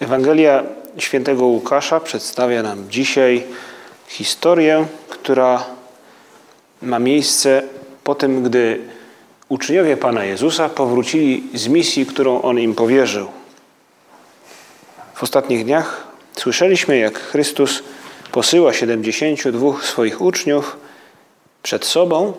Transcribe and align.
Ewangelia 0.00 0.62
świętego 0.98 1.46
Łukasza 1.46 2.00
przedstawia 2.00 2.62
nam 2.62 2.90
dzisiaj 2.90 3.44
historię, 4.08 4.86
która 5.08 5.64
ma 6.82 6.98
miejsce 6.98 7.62
po 8.04 8.14
tym, 8.14 8.42
gdy 8.42 8.80
uczniowie 9.48 9.96
Pana 9.96 10.24
Jezusa 10.24 10.68
powrócili 10.68 11.42
z 11.54 11.68
misji, 11.68 12.06
którą 12.06 12.42
On 12.42 12.58
im 12.58 12.74
powierzył. 12.74 13.28
W 15.14 15.22
ostatnich 15.22 15.64
dniach 15.64 16.06
słyszeliśmy, 16.36 16.98
jak 16.98 17.18
Chrystus 17.18 17.82
posyła 18.32 18.72
72 18.72 19.82
swoich 19.82 20.20
uczniów 20.20 20.76
przed 21.62 21.84
sobą 21.84 22.32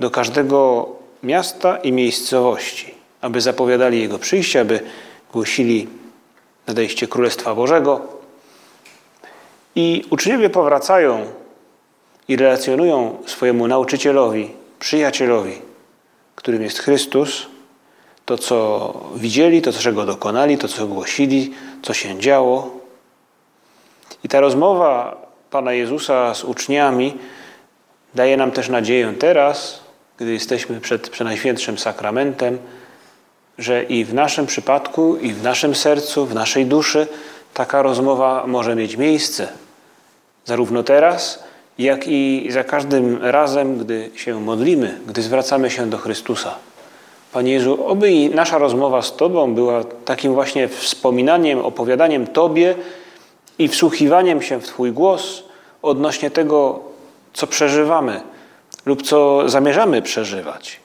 do 0.00 0.10
każdego 0.10 0.88
miasta 1.22 1.76
i 1.76 1.92
miejscowości, 1.92 2.94
aby 3.20 3.40
zapowiadali 3.40 4.00
Jego 4.00 4.18
przyjście, 4.18 4.60
aby 4.60 4.80
głosili 5.32 5.99
nadejście 6.70 7.08
Królestwa 7.08 7.54
Bożego. 7.54 8.00
I 9.74 10.04
uczniowie 10.10 10.50
powracają 10.50 11.26
i 12.28 12.36
relacjonują 12.36 13.22
swojemu 13.26 13.68
nauczycielowi, 13.68 14.50
przyjacielowi, 14.78 15.58
którym 16.34 16.62
jest 16.62 16.78
Chrystus, 16.78 17.46
to 18.24 18.38
co 18.38 18.94
widzieli, 19.16 19.62
to 19.62 19.72
czego 19.72 20.06
dokonali, 20.06 20.58
to 20.58 20.68
co 20.68 20.86
głosili, 20.86 21.54
co 21.82 21.94
się 21.94 22.18
działo. 22.18 22.70
I 24.24 24.28
ta 24.28 24.40
rozmowa 24.40 25.16
Pana 25.50 25.72
Jezusa 25.72 26.34
z 26.34 26.44
uczniami 26.44 27.18
daje 28.14 28.36
nam 28.36 28.50
też 28.50 28.68
nadzieję 28.68 29.14
teraz, 29.18 29.80
gdy 30.16 30.32
jesteśmy 30.32 30.80
przed 30.80 31.10
Przenajświętszym 31.10 31.78
Sakramentem, 31.78 32.58
że 33.58 33.82
i 33.82 34.04
w 34.04 34.14
naszym 34.14 34.46
przypadku, 34.46 35.16
i 35.16 35.32
w 35.32 35.42
naszym 35.42 35.74
sercu, 35.74 36.26
w 36.26 36.34
naszej 36.34 36.66
duszy 36.66 37.06
taka 37.54 37.82
rozmowa 37.82 38.44
może 38.46 38.76
mieć 38.76 38.96
miejsce. 38.96 39.48
Zarówno 40.44 40.82
teraz, 40.82 41.44
jak 41.78 42.08
i 42.08 42.48
za 42.50 42.64
każdym 42.64 43.18
razem, 43.22 43.78
gdy 43.78 44.10
się 44.16 44.40
modlimy, 44.40 45.00
gdy 45.06 45.22
zwracamy 45.22 45.70
się 45.70 45.90
do 45.90 45.98
Chrystusa. 45.98 46.54
Panie 47.32 47.52
Jezu, 47.52 47.86
oby 47.86 48.10
i 48.10 48.34
nasza 48.34 48.58
rozmowa 48.58 49.02
z 49.02 49.16
Tobą 49.16 49.54
była 49.54 49.84
takim 49.84 50.34
właśnie 50.34 50.68
wspominaniem, 50.68 51.58
opowiadaniem 51.58 52.26
Tobie 52.26 52.74
i 53.58 53.68
wsłuchiwaniem 53.68 54.42
się 54.42 54.60
w 54.60 54.66
Twój 54.66 54.92
głos 54.92 55.42
odnośnie 55.82 56.30
tego, 56.30 56.80
co 57.32 57.46
przeżywamy 57.46 58.20
lub 58.86 59.02
co 59.02 59.48
zamierzamy 59.48 60.02
przeżywać. 60.02 60.80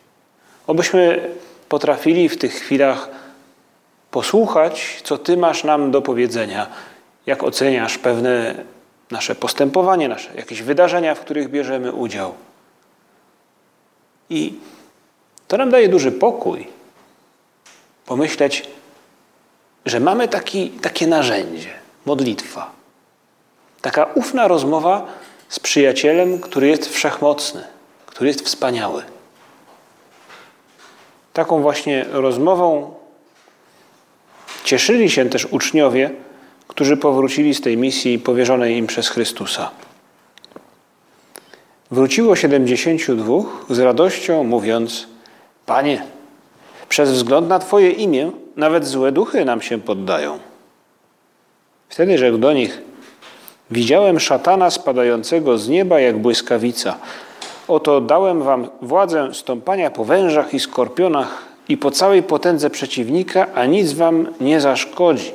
Obyśmy 0.67 1.29
potrafili 1.69 2.29
w 2.29 2.37
tych 2.37 2.53
chwilach 2.53 3.09
posłuchać, 4.11 5.01
co 5.03 5.17
Ty 5.17 5.37
masz 5.37 5.63
nam 5.63 5.91
do 5.91 6.01
powiedzenia, 6.01 6.67
jak 7.25 7.43
oceniasz 7.43 7.97
pewne 7.97 8.55
nasze 9.11 9.35
postępowanie, 9.35 10.09
nasze 10.09 10.35
jakieś 10.35 10.61
wydarzenia, 10.61 11.15
w 11.15 11.19
których 11.19 11.49
bierzemy 11.49 11.91
udział. 11.91 12.33
I 14.29 14.53
to 15.47 15.57
nam 15.57 15.69
daje 15.69 15.89
duży 15.89 16.11
pokój 16.11 16.67
pomyśleć, 18.05 18.67
że 19.85 19.99
mamy 19.99 20.27
taki, 20.27 20.69
takie 20.69 21.07
narzędzie, 21.07 21.69
modlitwa. 22.05 22.71
Taka 23.81 24.05
ufna 24.15 24.47
rozmowa 24.47 25.05
z 25.49 25.59
przyjacielem, 25.59 26.39
który 26.39 26.67
jest 26.67 26.89
wszechmocny, 26.89 27.63
który 28.05 28.27
jest 28.27 28.45
wspaniały. 28.45 29.03
Taką 31.35 31.61
właśnie 31.61 32.05
rozmową 32.11 32.93
cieszyli 34.63 35.09
się 35.09 35.29
też 35.29 35.45
uczniowie, 35.45 36.11
którzy 36.67 36.97
powrócili 36.97 37.53
z 37.55 37.61
tej 37.61 37.77
misji 37.77 38.19
powierzonej 38.19 38.77
im 38.77 38.87
przez 38.87 39.09
Chrystusa. 39.09 39.71
Wróciło 41.91 42.35
siedemdziesięciu 42.35 43.15
dwóch 43.15 43.65
z 43.69 43.79
radością, 43.79 44.43
mówiąc: 44.43 45.07
Panie, 45.65 46.03
przez 46.89 47.11
wzgląd 47.11 47.47
na 47.47 47.59
Twoje 47.59 47.91
imię 47.91 48.31
nawet 48.55 48.87
złe 48.87 49.11
duchy 49.11 49.45
nam 49.45 49.61
się 49.61 49.77
poddają. 49.77 50.39
Wtedy 51.89 52.17
rzekł 52.17 52.37
do 52.37 52.53
nich: 52.53 52.81
Widziałem 53.71 54.19
szatana 54.19 54.69
spadającego 54.69 55.57
z 55.57 55.69
nieba 55.69 55.99
jak 55.99 56.17
błyskawica. 56.17 56.97
Oto 57.67 58.01
dałem 58.01 58.43
wam 58.43 58.69
władzę 58.81 59.33
stąpania 59.33 59.91
po 59.91 60.05
wężach 60.05 60.53
i 60.53 60.59
skorpionach 60.59 61.45
i 61.69 61.77
po 61.77 61.91
całej 61.91 62.23
potędze 62.23 62.69
przeciwnika, 62.69 63.47
a 63.55 63.65
nic 63.65 63.93
wam 63.93 64.27
nie 64.41 64.61
zaszkodzi. 64.61 65.31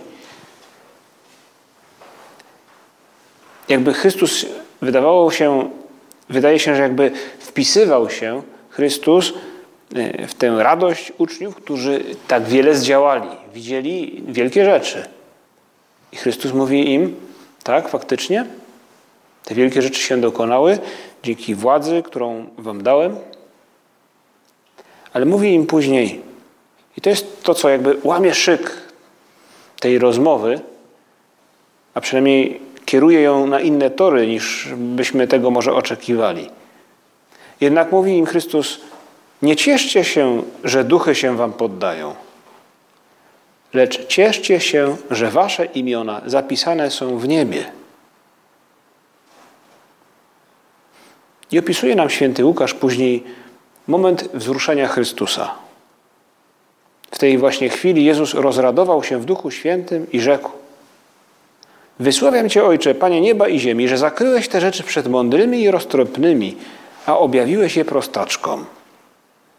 Jakby 3.68 3.94
Chrystus 3.94 4.46
wydawało 4.82 5.30
się, 5.30 5.70
wydaje 6.28 6.58
się, 6.58 6.76
że 6.76 6.82
jakby 6.82 7.10
wpisywał 7.38 8.10
się 8.10 8.42
Chrystus 8.70 9.32
e, 9.94 10.26
w 10.26 10.34
tę 10.34 10.62
radość 10.62 11.12
uczniów, 11.18 11.56
którzy 11.56 12.04
tak 12.28 12.44
wiele 12.44 12.74
zdziałali, 12.74 13.28
widzieli 13.54 14.24
wielkie 14.26 14.64
rzeczy. 14.64 15.04
I 16.12 16.16
Chrystus 16.16 16.52
mówi 16.52 16.92
im, 16.94 17.16
tak, 17.62 17.88
faktycznie, 17.88 18.46
te 19.44 19.54
wielkie 19.54 19.82
rzeczy 19.82 20.00
się 20.00 20.20
dokonały 20.20 20.78
dzięki 21.22 21.54
władzy, 21.54 22.02
którą 22.02 22.46
wam 22.58 22.82
dałem. 22.82 23.16
Ale 25.12 25.26
mówi 25.26 25.54
im 25.54 25.66
później, 25.66 26.22
i 26.98 27.00
to 27.00 27.10
jest 27.10 27.42
to, 27.42 27.54
co 27.54 27.68
jakby 27.68 27.96
łamie 28.04 28.34
szyk 28.34 28.72
tej 29.80 29.98
rozmowy, 29.98 30.60
a 31.94 32.00
przynajmniej 32.00 32.60
kieruje 32.84 33.20
ją 33.20 33.46
na 33.46 33.60
inne 33.60 33.90
tory, 33.90 34.26
niż 34.26 34.68
byśmy 34.76 35.26
tego 35.26 35.50
może 35.50 35.74
oczekiwali. 35.74 36.50
Jednak 37.60 37.92
mówi 37.92 38.16
im 38.16 38.26
Chrystus, 38.26 38.80
nie 39.42 39.56
cieszcie 39.56 40.04
się, 40.04 40.42
że 40.64 40.84
duchy 40.84 41.14
się 41.14 41.36
wam 41.36 41.52
poddają, 41.52 42.14
lecz 43.74 44.06
cieszcie 44.06 44.60
się, 44.60 44.96
że 45.10 45.30
wasze 45.30 45.64
imiona 45.64 46.20
zapisane 46.26 46.90
są 46.90 47.18
w 47.18 47.28
niebie. 47.28 47.79
I 51.52 51.58
opisuje 51.58 51.94
nam 51.94 52.10
święty 52.10 52.44
Łukasz 52.44 52.74
później 52.74 53.24
moment 53.88 54.28
wzruszenia 54.34 54.88
Chrystusa. 54.88 55.54
W 57.10 57.18
tej 57.18 57.38
właśnie 57.38 57.68
chwili 57.68 58.04
Jezus 58.04 58.34
rozradował 58.34 59.04
się 59.04 59.18
w 59.18 59.24
Duchu 59.24 59.50
Świętym 59.50 60.06
i 60.12 60.20
rzekł: 60.20 60.50
Wysławiam 62.00 62.48
Cię, 62.48 62.64
Ojcze, 62.64 62.94
Panie 62.94 63.20
nieba 63.20 63.48
i 63.48 63.58
ziemi, 63.58 63.88
że 63.88 63.98
zakryłeś 63.98 64.48
te 64.48 64.60
rzeczy 64.60 64.82
przed 64.82 65.08
mądrymi 65.08 65.62
i 65.62 65.70
roztropnymi, 65.70 66.56
a 67.06 67.18
objawiłeś 67.18 67.76
je 67.76 67.84
prostaczkom. 67.84 68.64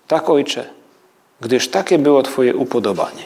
Tak, 0.08 0.30
Ojcze, 0.30 0.70
gdyż 1.42 1.68
takie 1.68 1.98
było 1.98 2.24
Twoje 2.24 2.56
upodobanie. 2.56 3.26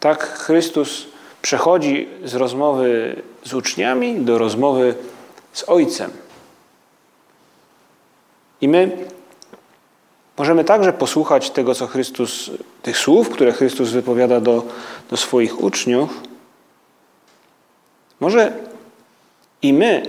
Tak 0.00 0.22
Chrystus 0.22 1.06
przechodzi 1.42 2.08
z 2.24 2.34
rozmowy 2.34 3.16
z 3.44 3.54
uczniami 3.54 4.20
do 4.20 4.38
rozmowy 4.38 4.94
z 5.52 5.68
Ojcem. 5.68 6.10
I 8.60 8.68
my 8.68 8.90
możemy 10.38 10.64
także 10.64 10.92
posłuchać 10.92 11.50
tego, 11.50 11.74
co 11.74 11.86
Chrystus, 11.86 12.50
tych 12.82 12.98
słów, 12.98 13.28
które 13.28 13.52
Chrystus 13.52 13.90
wypowiada 13.90 14.40
do, 14.40 14.62
do 15.10 15.16
swoich 15.16 15.62
uczniów. 15.62 16.20
Może 18.20 18.52
i 19.62 19.72
my 19.72 20.02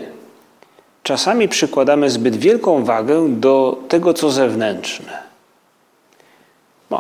czasami 1.04 1.48
przykładamy 1.48 2.10
zbyt 2.10 2.36
wielką 2.36 2.84
wagę 2.84 3.30
do 3.30 3.80
tego, 3.88 4.14
co 4.14 4.32
zewnętrzne. 4.32 5.24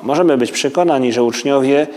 Możemy 0.01 0.37
być 0.37 0.51
przekonani, 0.51 1.13
że 1.13 1.23
uczniowie 1.23 1.87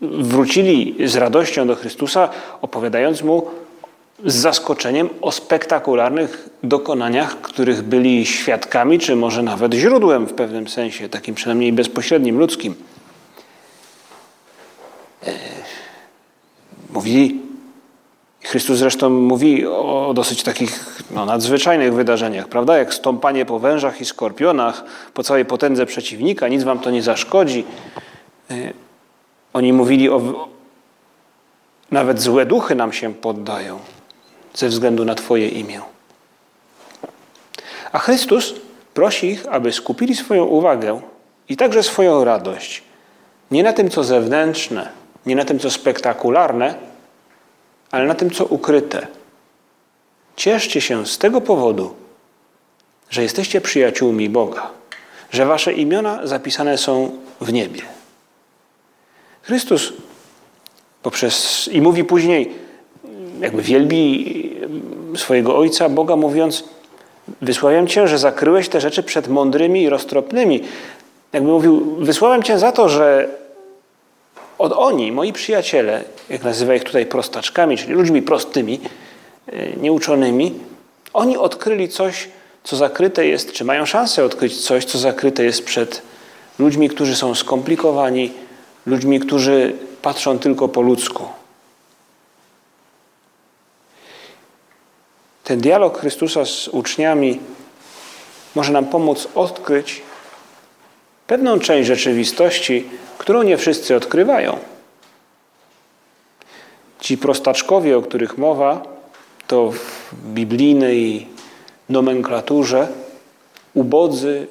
wrócili 0.00 1.08
z 1.08 1.16
radością 1.16 1.66
do 1.66 1.74
Chrystusa, 1.74 2.28
opowiadając 2.62 3.22
mu 3.22 3.50
z 4.24 4.34
zaskoczeniem 4.34 5.08
o 5.20 5.32
spektakularnych 5.32 6.48
dokonaniach, 6.62 7.40
których 7.40 7.82
byli 7.82 8.26
świadkami, 8.26 8.98
czy 8.98 9.16
może 9.16 9.42
nawet 9.42 9.74
źródłem 9.74 10.26
w 10.26 10.32
pewnym 10.32 10.68
sensie, 10.68 11.08
takim 11.08 11.34
przynajmniej 11.34 11.72
bezpośrednim, 11.72 12.38
ludzkim. 12.38 12.74
Mówi, 16.90 17.40
Chrystus 18.42 18.78
zresztą 18.78 19.10
mówi 19.10 19.66
o 19.66 20.12
dosyć 20.14 20.42
takich 20.42 21.02
no, 21.10 21.24
nadzwyczajnych 21.24 21.94
wydarzeniach, 21.94 22.48
prawda? 22.48 22.78
Jak 22.78 22.94
stąpanie 22.94 23.46
po 23.46 23.58
wężach 23.58 24.00
i 24.00 24.04
skorpionach, 24.04 24.84
po 25.14 25.22
całej 25.22 25.44
potędze 25.44 25.86
przeciwnika, 25.86 26.48
nic 26.48 26.62
wam 26.62 26.78
to 26.78 26.90
nie 26.90 27.02
zaszkodzi. 27.02 27.64
Y, 28.50 28.72
oni 29.52 29.72
mówili 29.72 30.10
o. 30.10 30.48
Nawet 31.90 32.20
złe 32.20 32.46
duchy 32.46 32.74
nam 32.74 32.92
się 32.92 33.14
poddają 33.14 33.78
ze 34.54 34.68
względu 34.68 35.04
na 35.04 35.14
Twoje 35.14 35.48
imię. 35.48 35.80
A 37.92 37.98
Chrystus 37.98 38.54
prosi 38.94 39.26
ich, 39.26 39.46
aby 39.50 39.72
skupili 39.72 40.16
swoją 40.16 40.44
uwagę 40.44 41.00
i 41.48 41.56
także 41.56 41.82
swoją 41.82 42.24
radość 42.24 42.82
nie 43.50 43.62
na 43.62 43.72
tym, 43.72 43.90
co 43.90 44.04
zewnętrzne, 44.04 44.88
nie 45.26 45.36
na 45.36 45.44
tym, 45.44 45.58
co 45.58 45.70
spektakularne, 45.70 46.74
ale 47.90 48.06
na 48.06 48.14
tym, 48.14 48.30
co 48.30 48.44
ukryte. 48.44 49.06
Cieszcie 50.36 50.80
się 50.80 51.06
z 51.06 51.18
tego 51.18 51.40
powodu, 51.40 51.94
że 53.10 53.22
jesteście 53.22 53.60
przyjaciółmi 53.60 54.28
Boga, 54.28 54.70
że 55.30 55.46
wasze 55.46 55.72
imiona 55.72 56.26
zapisane 56.26 56.78
są 56.78 57.18
w 57.40 57.52
niebie. 57.52 57.82
Chrystus 59.42 59.92
poprzez 61.02 61.68
i 61.72 61.80
mówi 61.80 62.04
później, 62.04 62.63
jakby 63.40 63.62
wielbi 63.62 64.34
swojego 65.16 65.56
Ojca, 65.56 65.88
Boga, 65.88 66.16
mówiąc: 66.16 66.64
Wysławiam 67.42 67.86
Cię, 67.86 68.08
że 68.08 68.18
zakryłeś 68.18 68.68
te 68.68 68.80
rzeczy 68.80 69.02
przed 69.02 69.28
mądrymi 69.28 69.82
i 69.82 69.88
roztropnymi. 69.88 70.60
Jakby 71.32 71.48
mówił, 71.48 71.96
wysłałem 71.98 72.42
Cię 72.42 72.58
za 72.58 72.72
to, 72.72 72.88
że 72.88 73.28
od 74.58 74.72
oni, 74.72 75.12
moi 75.12 75.32
przyjaciele, 75.32 76.04
jak 76.30 76.42
nazywa 76.44 76.74
ich 76.74 76.84
tutaj 76.84 77.06
prostaczkami, 77.06 77.76
czyli 77.76 77.92
ludźmi 77.92 78.22
prostymi, 78.22 78.80
e, 79.46 79.76
nieuczonymi, 79.76 80.54
oni 81.12 81.36
odkryli 81.36 81.88
coś, 81.88 82.28
co 82.64 82.76
zakryte 82.76 83.26
jest, 83.26 83.52
czy 83.52 83.64
mają 83.64 83.86
szansę 83.86 84.24
odkryć 84.24 84.64
coś, 84.64 84.84
co 84.84 84.98
zakryte 84.98 85.44
jest 85.44 85.64
przed 85.64 86.02
ludźmi, 86.58 86.88
którzy 86.88 87.16
są 87.16 87.34
skomplikowani, 87.34 88.32
ludźmi, 88.86 89.20
którzy 89.20 89.72
patrzą 90.02 90.38
tylko 90.38 90.68
po 90.68 90.80
ludzku. 90.80 91.24
Ten 95.44 95.60
dialog 95.60 95.98
Chrystusa 95.98 96.44
z 96.44 96.68
uczniami 96.68 97.40
może 98.54 98.72
nam 98.72 98.86
pomóc 98.86 99.28
odkryć 99.34 100.02
pewną 101.26 101.60
część 101.60 101.86
rzeczywistości, 101.86 102.84
którą 103.18 103.42
nie 103.42 103.56
wszyscy 103.56 103.96
odkrywają. 103.96 104.58
Ci 107.00 107.18
prostaczkowie, 107.18 107.98
o 107.98 108.02
których 108.02 108.38
mowa, 108.38 108.82
to 109.46 109.70
w 109.70 110.14
biblijnej 110.34 111.28
nomenklaturze 111.88 112.88
ubodzy, 113.74 114.46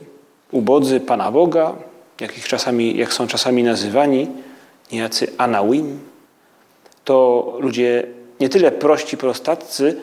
ubodzy 0.52 1.00
Pana 1.00 1.32
Boga, 1.32 1.76
jak, 2.20 2.38
ich 2.38 2.48
czasami, 2.48 2.98
jak 2.98 3.14
są 3.14 3.28
czasami 3.28 3.64
nazywani, 3.64 4.28
niejacy 4.92 5.28
anawim, 5.38 6.00
to 7.06 7.58
ludzie 7.60 8.08
nie 8.40 8.50
tyle 8.50 8.72
prości 8.72 9.18
prostaccy, 9.18 10.02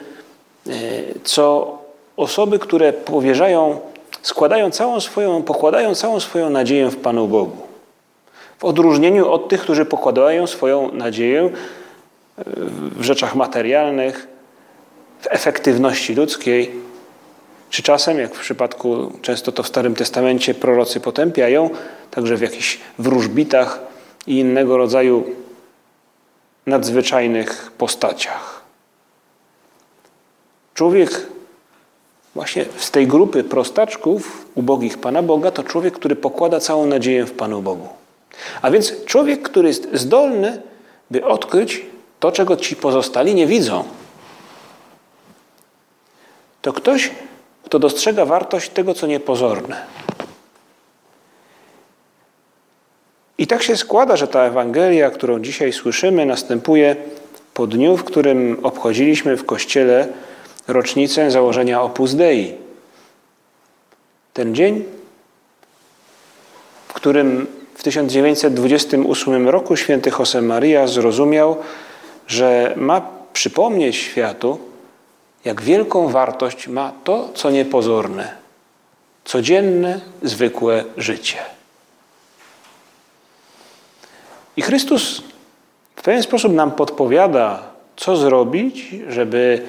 co 1.25 1.79
osoby, 2.17 2.59
które 2.59 2.93
powierzają, 2.93 3.81
składają 4.23 4.71
całą 4.71 5.01
swoją, 5.01 5.43
pokładają 5.43 5.95
całą 5.95 6.21
swoją 6.21 6.51
nadzieję 6.51 6.91
w 6.91 6.97
Panu 6.97 7.29
Bogu. 7.29 7.57
W 8.59 8.65
odróżnieniu 8.65 9.31
od 9.31 9.49
tych, 9.49 9.61
którzy 9.61 9.85
pokładają 9.85 10.47
swoją 10.47 10.93
nadzieję 10.93 11.43
e, 11.43 11.51
w 12.99 13.03
rzeczach 13.03 13.35
materialnych, 13.35 14.29
w 15.21 15.27
efektywności 15.31 16.15
ludzkiej, 16.15 16.71
czy 17.71 17.83
czasem, 17.83 18.19
jak 18.19 18.35
w 18.35 18.41
przypadku, 18.41 19.13
często 19.23 19.53
to 19.53 19.63
w 19.63 19.69
Starym 19.69 19.95
Testamencie 19.95 20.55
prorocy 20.55 21.01
potępiają, 21.01 21.71
także 22.11 22.37
w 22.37 22.41
jakichś 22.41 22.79
wróżbitach 22.99 23.81
i 24.27 24.39
innego 24.39 24.77
rodzaju 24.77 25.25
nadzwyczajnych 26.67 27.73
postaciach. 27.79 28.60
Człowiek 30.81 31.27
właśnie 32.35 32.65
z 32.77 32.91
tej 32.91 33.07
grupy 33.07 33.45
prostaczków, 33.45 34.47
ubogich 34.55 34.99
Pana 34.99 35.23
Boga, 35.23 35.51
to 35.51 35.63
człowiek, 35.63 35.95
który 35.95 36.17
pokłada 36.17 36.61
całą 36.61 36.87
nadzieję 36.87 37.25
w 37.25 37.33
Panu 37.33 37.63
Bogu. 37.63 37.89
A 38.63 38.71
więc 38.71 39.05
człowiek, 39.05 39.43
który 39.43 39.69
jest 39.69 39.89
zdolny, 39.93 40.63
by 41.11 41.25
odkryć 41.25 41.87
to, 42.21 42.33
czego 42.33 42.57
ci 42.57 42.77
pozostali 42.77 43.35
nie 43.35 43.47
widzą. 43.47 43.85
To 46.63 46.73
ktoś, 46.73 47.11
kto 47.65 47.79
dostrzega 47.79 48.25
wartość 48.25 48.71
tego, 48.71 48.95
co 48.95 49.07
niepozorne. 49.07 49.85
I 53.39 53.47
tak 53.47 53.63
się 53.63 53.77
składa, 53.77 54.17
że 54.17 54.29
ta 54.29 54.45
Ewangelia, 54.45 55.11
którą 55.11 55.41
dzisiaj 55.41 55.73
słyszymy, 55.73 56.27
następuje 56.27 56.97
po 57.55 57.67
dniu, 57.67 57.97
w 57.97 58.05
którym 58.05 58.59
obchodziliśmy 58.63 59.37
w 59.37 59.47
Kościele 59.47 60.09
rocznicę 60.71 61.31
założenia 61.31 61.83
Opus 61.83 62.15
Dei. 62.15 62.55
Ten 64.33 64.55
dzień, 64.55 64.85
w 66.89 66.93
którym 66.93 67.47
w 67.75 67.83
1928 67.83 69.49
roku 69.49 69.77
święty 69.77 70.11
Josemaria 70.19 70.87
zrozumiał, 70.87 71.57
że 72.27 72.75
ma 72.77 73.03
przypomnieć 73.33 73.97
światu, 73.97 74.59
jak 75.45 75.63
wielką 75.63 76.09
wartość 76.09 76.69
ma 76.69 76.93
to, 77.05 77.29
co 77.35 77.51
niepozorne, 77.51 78.35
codzienne, 79.25 80.01
zwykłe 80.23 80.85
życie. 80.97 81.39
I 84.57 84.63
Chrystus 84.63 85.23
w 85.97 86.03
pewien 86.03 86.23
sposób 86.23 86.53
nam 86.53 86.71
podpowiada, 86.71 87.63
co 87.97 88.17
zrobić, 88.17 88.95
żeby 89.09 89.63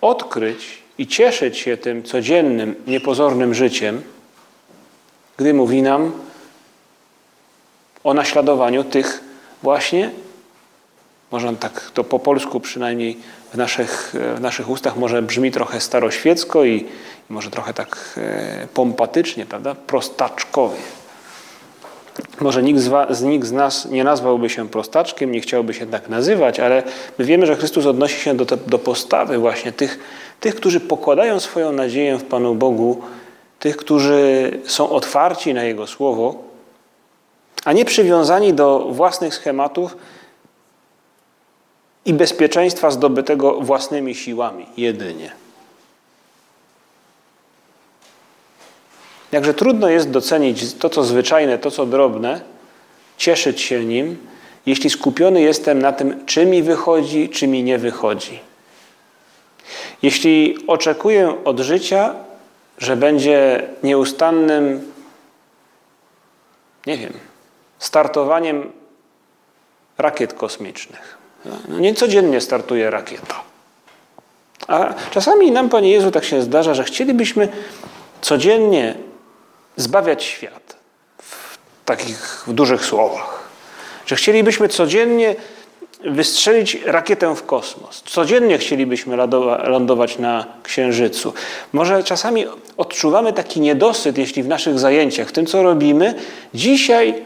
odkryć 0.00 0.78
i 0.98 1.06
cieszyć 1.06 1.58
się 1.58 1.76
tym 1.76 2.02
codziennym, 2.02 2.74
niepozornym 2.86 3.54
życiem, 3.54 4.02
gdy 5.36 5.54
mówi 5.54 5.82
nam 5.82 6.12
o 8.04 8.14
naśladowaniu 8.14 8.84
tych 8.84 9.20
właśnie, 9.62 10.10
może 11.30 11.56
tak 11.56 11.90
to 11.94 12.04
po 12.04 12.18
polsku 12.18 12.60
przynajmniej 12.60 13.18
w 13.52 13.56
naszych, 13.56 14.14
w 14.36 14.40
naszych 14.40 14.70
ustach 14.70 14.96
może 14.96 15.22
brzmi 15.22 15.50
trochę 15.50 15.80
staroświecko 15.80 16.64
i, 16.64 16.76
i 17.30 17.32
może 17.32 17.50
trochę 17.50 17.74
tak 17.74 18.14
e, 18.16 18.66
pompatycznie, 18.74 19.46
prawda? 19.46 19.74
Prostaczkowie. 19.74 20.78
Może 22.40 22.62
nikt 22.62 22.80
z, 22.80 22.88
was, 22.88 23.22
nikt 23.22 23.46
z 23.46 23.52
nas 23.52 23.90
nie 23.90 24.04
nazwałby 24.04 24.50
się 24.50 24.68
prostaczkiem, 24.68 25.32
nie 25.32 25.40
chciałby 25.40 25.74
się 25.74 25.86
tak 25.86 26.08
nazywać, 26.08 26.60
ale 26.60 26.82
my 27.18 27.24
wiemy, 27.24 27.46
że 27.46 27.56
Chrystus 27.56 27.86
odnosi 27.86 28.20
się 28.20 28.36
do, 28.36 28.44
do 28.44 28.78
postawy 28.78 29.38
właśnie 29.38 29.72
tych, 29.72 29.98
tych, 30.40 30.54
którzy 30.54 30.80
pokładają 30.80 31.40
swoją 31.40 31.72
nadzieję 31.72 32.16
w 32.18 32.24
Panu 32.24 32.54
Bogu, 32.54 33.02
tych, 33.58 33.76
którzy 33.76 34.50
są 34.66 34.90
otwarci 34.90 35.54
na 35.54 35.64
Jego 35.64 35.86
Słowo, 35.86 36.34
a 37.64 37.72
nie 37.72 37.84
przywiązani 37.84 38.52
do 38.52 38.86
własnych 38.90 39.34
schematów 39.34 39.96
i 42.04 42.14
bezpieczeństwa 42.14 42.90
zdobytego 42.90 43.60
własnymi 43.60 44.14
siłami 44.14 44.66
jedynie. 44.76 45.45
Jakże 49.32 49.54
trudno 49.54 49.88
jest 49.88 50.10
docenić 50.10 50.74
to, 50.74 50.90
co 50.90 51.04
zwyczajne, 51.04 51.58
to, 51.58 51.70
co 51.70 51.86
drobne, 51.86 52.40
cieszyć 53.16 53.60
się 53.60 53.84
nim, 53.84 54.16
jeśli 54.66 54.90
skupiony 54.90 55.40
jestem 55.40 55.78
na 55.78 55.92
tym, 55.92 56.26
czy 56.26 56.46
mi 56.46 56.62
wychodzi, 56.62 57.28
czy 57.28 57.46
mi 57.46 57.62
nie 57.62 57.78
wychodzi. 57.78 58.40
Jeśli 60.02 60.58
oczekuję 60.66 61.34
od 61.44 61.60
życia, 61.60 62.14
że 62.78 62.96
będzie 62.96 63.68
nieustannym, 63.82 64.92
nie 66.86 66.98
wiem, 66.98 67.12
startowaniem 67.78 68.72
rakiet 69.98 70.34
kosmicznych. 70.34 71.18
No, 71.44 71.78
nie 71.78 71.94
codziennie 71.94 72.40
startuje 72.40 72.90
rakieta. 72.90 73.42
A 74.68 74.94
czasami 75.10 75.50
nam, 75.50 75.68
Panie 75.68 75.90
Jezu, 75.90 76.10
tak 76.10 76.24
się 76.24 76.42
zdarza, 76.42 76.74
że 76.74 76.84
chcielibyśmy 76.84 77.48
codziennie 78.20 78.94
zbawiać 79.76 80.24
świat 80.24 80.76
w 81.18 81.58
takich 81.84 82.44
dużych 82.48 82.84
słowach. 82.84 83.48
Że 84.06 84.16
chcielibyśmy 84.16 84.68
codziennie 84.68 85.34
wystrzelić 86.04 86.78
rakietę 86.84 87.36
w 87.36 87.46
kosmos. 87.46 88.02
Codziennie 88.06 88.58
chcielibyśmy 88.58 89.16
lądować 89.64 90.18
na 90.18 90.46
Księżycu. 90.62 91.34
Może 91.72 92.04
czasami 92.04 92.46
odczuwamy 92.76 93.32
taki 93.32 93.60
niedosyt, 93.60 94.18
jeśli 94.18 94.42
w 94.42 94.48
naszych 94.48 94.78
zajęciach, 94.78 95.28
w 95.28 95.32
tym 95.32 95.46
co 95.46 95.62
robimy, 95.62 96.14
dzisiaj 96.54 97.24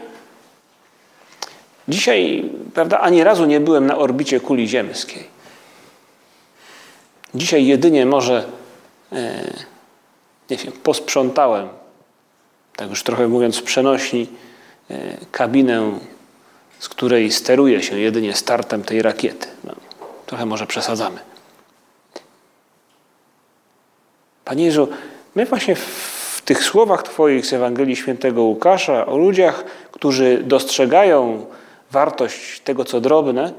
Dzisiaj, 1.87 2.49
prawda, 2.73 2.99
ani 2.99 3.23
razu 3.23 3.45
nie 3.45 3.59
byłem 3.59 3.85
na 3.85 3.97
orbicie 3.97 4.39
kuli 4.39 4.67
ziemskiej. 4.67 5.23
Dzisiaj 7.35 7.65
jedynie 7.65 8.05
może, 8.05 8.45
e, 9.11 9.53
nie 10.49 10.57
wiem, 10.57 10.73
posprzątałem, 10.83 11.69
tak 12.75 12.89
już 12.89 13.03
trochę 13.03 13.27
mówiąc 13.27 13.61
przenośni, 13.61 14.27
e, 14.89 15.17
kabinę, 15.31 15.99
z 16.79 16.89
której 16.89 17.31
steruje 17.31 17.83
się 17.83 17.99
jedynie 17.99 18.33
startem 18.33 18.83
tej 18.83 19.01
rakiety. 19.01 19.47
No, 19.63 19.73
trochę 20.25 20.45
może 20.45 20.67
przesadzamy. 20.67 21.19
Panie 24.45 24.65
Jezu, 24.65 24.87
my 25.35 25.45
właśnie 25.45 25.75
w 25.75 26.41
tych 26.45 26.63
słowach 26.63 27.03
Twoich 27.03 27.45
z 27.45 27.53
Ewangelii 27.53 27.95
Świętego 27.95 28.43
Łukasza 28.43 29.05
o 29.05 29.17
ludziach, 29.17 29.63
którzy 29.91 30.43
dostrzegają 30.43 31.45
wartość 31.91 32.59
tego, 32.59 32.85
co 32.85 33.01
drobne, 33.01 33.53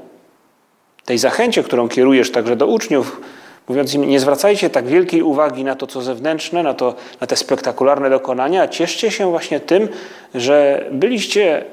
tej 1.05 1.17
zachęcie, 1.17 1.63
którą 1.63 1.89
kierujesz 1.89 2.31
także 2.31 2.55
do 2.55 2.67
uczniów, 2.67 3.21
mówiąc 3.67 3.93
im, 3.93 4.09
nie 4.09 4.19
zwracajcie 4.19 4.69
tak 4.69 4.87
wielkiej 4.87 5.21
uwagi 5.21 5.63
na 5.63 5.75
to, 5.75 5.87
co 5.87 6.01
zewnętrzne, 6.01 6.63
na, 6.63 6.73
to, 6.73 6.95
na 7.21 7.27
te 7.27 7.35
spektakularne 7.35 8.09
dokonania, 8.09 8.61
a 8.61 8.67
cieszcie 8.67 9.11
się 9.11 9.31
właśnie 9.31 9.59
tym, 9.59 9.89
że 10.35 10.85
byliście 10.91 11.65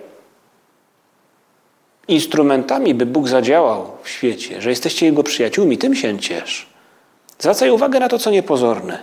instrumentami, 2.08 2.94
by 2.94 3.06
Bóg 3.06 3.28
zadziałał 3.28 3.92
w 4.02 4.08
świecie, 4.08 4.60
że 4.60 4.70
jesteście 4.70 5.06
Jego 5.06 5.22
przyjaciółmi, 5.22 5.78
tym 5.78 5.94
się 5.94 6.18
ciesz. 6.18 6.66
Zwracaj 7.38 7.70
uwagę 7.70 8.00
na 8.00 8.08
to, 8.08 8.18
co 8.18 8.30
niepozorne. 8.30 8.98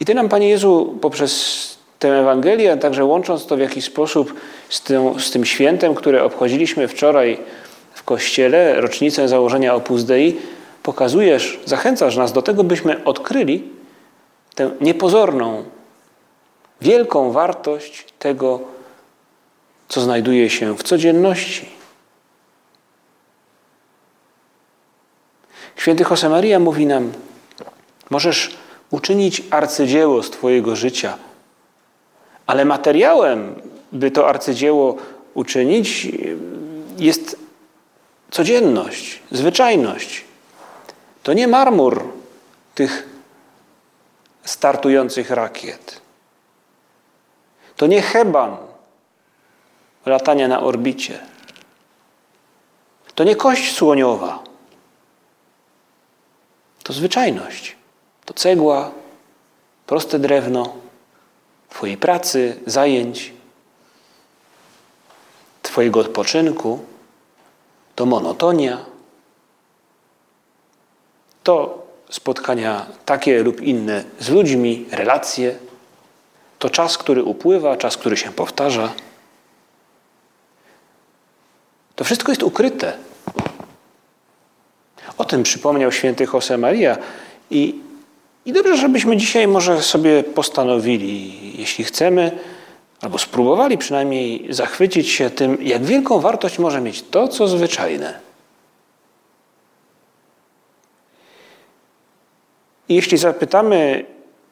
I 0.00 0.04
Ty 0.04 0.14
nam, 0.14 0.28
Panie 0.28 0.48
Jezu, 0.48 0.98
poprzez 1.00 1.76
tę 1.98 2.20
Ewangelię, 2.20 2.72
a 2.72 2.76
także 2.76 3.04
łącząc 3.04 3.46
to 3.46 3.56
w 3.56 3.60
jakiś 3.60 3.84
sposób 3.84 4.34
z 4.68 4.80
tym, 4.80 5.20
z 5.20 5.30
tym 5.30 5.44
świętem, 5.44 5.94
które 5.94 6.24
obchodziliśmy 6.24 6.88
wczoraj 6.88 7.38
w 7.94 8.02
Kościele, 8.02 8.80
rocznicę 8.80 9.28
założenia 9.28 9.74
Opus 9.74 10.04
Dei, 10.04 10.36
pokazujesz, 10.86 11.60
zachęcasz 11.64 12.16
nas 12.16 12.32
do 12.32 12.42
tego, 12.42 12.64
byśmy 12.64 13.04
odkryli 13.04 13.68
tę 14.54 14.70
niepozorną, 14.80 15.64
wielką 16.80 17.32
wartość 17.32 18.04
tego, 18.18 18.60
co 19.88 20.00
znajduje 20.00 20.50
się 20.50 20.76
w 20.76 20.82
codzienności. 20.82 21.68
Święty 25.76 26.04
Josemaria 26.10 26.58
mówi 26.58 26.86
nam, 26.86 27.12
możesz 28.10 28.56
uczynić 28.90 29.42
arcydzieło 29.50 30.22
z 30.22 30.30
Twojego 30.30 30.76
życia, 30.76 31.18
ale 32.46 32.64
materiałem, 32.64 33.54
by 33.92 34.10
to 34.10 34.28
arcydzieło 34.28 34.96
uczynić, 35.34 36.08
jest 36.98 37.38
codzienność, 38.30 39.22
zwyczajność. 39.30 40.25
To 41.26 41.32
nie 41.32 41.48
marmur 41.48 42.12
tych 42.74 43.08
startujących 44.44 45.30
rakiet. 45.30 46.00
To 47.76 47.86
nie 47.86 48.02
heban 48.02 48.56
latania 50.06 50.48
na 50.48 50.60
orbicie. 50.60 51.18
To 53.14 53.24
nie 53.24 53.36
kość 53.36 53.74
słoniowa. 53.74 54.44
To 56.82 56.92
zwyczajność. 56.92 57.76
To 58.24 58.34
cegła, 58.34 58.90
proste 59.86 60.18
drewno, 60.18 60.74
Twojej 61.68 61.96
pracy, 61.96 62.60
zajęć, 62.66 63.32
Twojego 65.62 66.00
odpoczynku. 66.00 66.84
To 67.94 68.06
monotonia. 68.06 68.95
To 71.46 71.82
spotkania 72.10 72.86
takie 73.04 73.42
lub 73.42 73.60
inne 73.60 74.04
z 74.20 74.28
ludźmi, 74.28 74.84
relacje. 74.90 75.54
To 76.58 76.70
czas, 76.70 76.98
który 76.98 77.22
upływa, 77.24 77.76
czas, 77.76 77.96
który 77.96 78.16
się 78.16 78.32
powtarza. 78.32 78.92
To 81.96 82.04
wszystko 82.04 82.32
jest 82.32 82.42
ukryte. 82.42 82.92
O 85.18 85.24
tym 85.24 85.42
przypomniał 85.42 85.92
święty 85.92 86.26
Josemaria 86.34 86.98
i, 87.50 87.74
i 88.46 88.52
dobrze, 88.52 88.76
żebyśmy 88.76 89.16
dzisiaj 89.16 89.48
może 89.48 89.82
sobie 89.82 90.22
postanowili, 90.22 91.58
jeśli 91.58 91.84
chcemy, 91.84 92.38
albo 93.00 93.18
spróbowali 93.18 93.78
przynajmniej 93.78 94.46
zachwycić 94.50 95.08
się 95.08 95.30
tym, 95.30 95.58
jak 95.60 95.84
wielką 95.84 96.20
wartość 96.20 96.58
może 96.58 96.80
mieć 96.80 97.02
to, 97.02 97.28
co 97.28 97.48
zwyczajne. 97.48 98.25
I 102.88 102.94
jeśli 102.94 103.18
zapytamy 103.18 104.04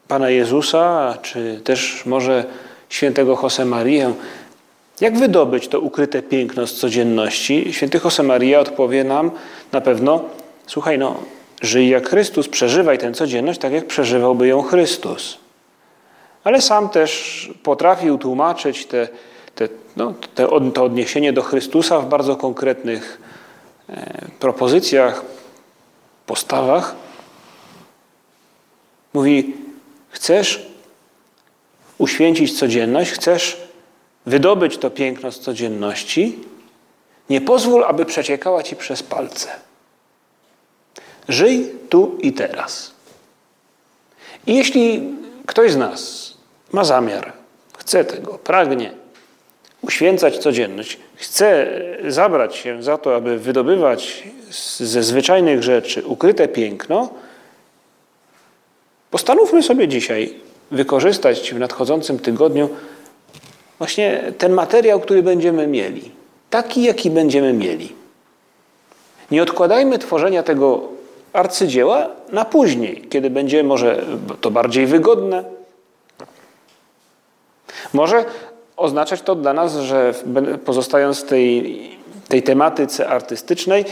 Pana 0.08 0.30
Jezusa, 0.30 1.18
czy 1.22 1.60
też 1.64 2.06
może 2.06 2.44
świętego 2.88 3.38
Josemarię, 3.42 4.12
jak 5.00 5.18
wydobyć 5.18 5.68
to 5.68 5.80
ukryte 5.80 6.22
piękno 6.22 6.66
z 6.66 6.74
codzienności? 6.74 7.72
Święty 7.72 8.00
Josemaria 8.04 8.60
odpowie 8.60 9.04
nam 9.04 9.30
na 9.72 9.80
pewno, 9.80 10.24
słuchaj, 10.66 10.98
no, 10.98 11.16
żyj 11.62 11.88
jak 11.88 12.08
Chrystus, 12.08 12.48
przeżywaj 12.48 12.98
tę 12.98 13.12
codzienność 13.12 13.60
tak, 13.60 13.72
jak 13.72 13.86
przeżywałby 13.86 14.46
ją 14.46 14.62
Chrystus. 14.62 15.38
Ale 16.44 16.60
sam 16.60 16.88
też 16.88 17.50
potrafił 17.62 18.18
tłumaczyć 18.18 18.86
te, 18.86 19.08
te, 19.54 19.68
no, 19.96 20.14
te, 20.34 20.48
to 20.74 20.84
odniesienie 20.84 21.32
do 21.32 21.42
Chrystusa 21.42 22.00
w 22.00 22.08
bardzo 22.08 22.36
konkretnych 22.36 23.20
e, 23.88 24.26
propozycjach, 24.40 25.22
postawach. 26.26 27.03
Mówi, 29.14 29.54
chcesz 30.10 30.66
uświęcić 31.98 32.58
codzienność, 32.58 33.10
chcesz 33.10 33.60
wydobyć 34.26 34.78
to 34.78 34.90
piękno 34.90 35.32
z 35.32 35.40
codzienności, 35.40 36.38
nie 37.30 37.40
pozwól, 37.40 37.84
aby 37.84 38.04
przeciekała 38.04 38.62
ci 38.62 38.76
przez 38.76 39.02
palce. 39.02 39.48
Żyj 41.28 41.72
tu 41.88 42.18
i 42.20 42.32
teraz. 42.32 42.92
I 44.46 44.54
jeśli 44.54 45.02
ktoś 45.46 45.72
z 45.72 45.76
nas 45.76 46.34
ma 46.72 46.84
zamiar, 46.84 47.32
chce 47.78 48.04
tego, 48.04 48.38
pragnie 48.38 48.92
uświęcać 49.82 50.38
codzienność, 50.38 50.98
chce 51.16 51.66
zabrać 52.08 52.56
się 52.56 52.82
za 52.82 52.98
to, 52.98 53.16
aby 53.16 53.38
wydobywać 53.38 54.24
ze 54.78 55.02
zwyczajnych 55.02 55.62
rzeczy 55.62 56.06
ukryte 56.06 56.48
piękno, 56.48 57.10
postanówmy 59.14 59.62
sobie 59.62 59.88
dzisiaj 59.88 60.34
wykorzystać 60.70 61.54
w 61.54 61.58
nadchodzącym 61.58 62.18
tygodniu 62.18 62.68
właśnie 63.78 64.32
ten 64.38 64.52
materiał, 64.52 65.00
który 65.00 65.22
będziemy 65.22 65.66
mieli. 65.66 66.10
Taki, 66.50 66.82
jaki 66.82 67.10
będziemy 67.10 67.52
mieli. 67.52 67.92
Nie 69.30 69.42
odkładajmy 69.42 69.98
tworzenia 69.98 70.42
tego 70.42 70.82
arcydzieła 71.32 72.08
na 72.32 72.44
później, 72.44 73.06
kiedy 73.10 73.30
będzie 73.30 73.64
może 73.64 74.04
to 74.40 74.50
bardziej 74.50 74.86
wygodne, 74.86 75.44
może 77.92 78.24
oznaczać 78.76 79.22
to 79.22 79.34
dla 79.34 79.52
nas, 79.52 79.76
że 79.76 80.14
pozostając 80.64 81.20
w 81.20 81.24
tej, 81.24 81.80
tej 82.28 82.42
tematyce 82.42 83.08
artystycznej, 83.08 83.84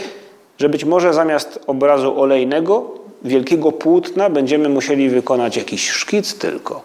że 0.57 0.69
być 0.69 0.85
może 0.85 1.13
zamiast 1.13 1.59
obrazu 1.67 2.21
olejnego, 2.21 3.02
wielkiego 3.23 3.71
płótna, 3.71 4.29
będziemy 4.29 4.69
musieli 4.69 5.09
wykonać 5.09 5.57
jakiś 5.57 5.89
szkic 5.89 6.37
tylko. 6.37 6.81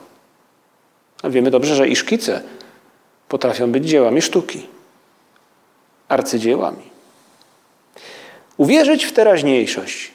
A 1.22 1.30
wiemy 1.30 1.50
dobrze, 1.50 1.74
że 1.74 1.88
i 1.88 1.96
szkice 1.96 2.42
potrafią 3.28 3.72
być 3.72 3.84
dziełami 3.84 4.22
sztuki, 4.22 4.66
arcydziełami. 6.08 6.82
Uwierzyć 8.56 9.04
w 9.04 9.12
teraźniejszość. 9.12 10.10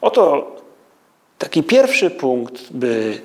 Oto 0.00 0.52
taki 1.38 1.62
pierwszy 1.62 2.10
punkt, 2.10 2.72
by 2.72 3.20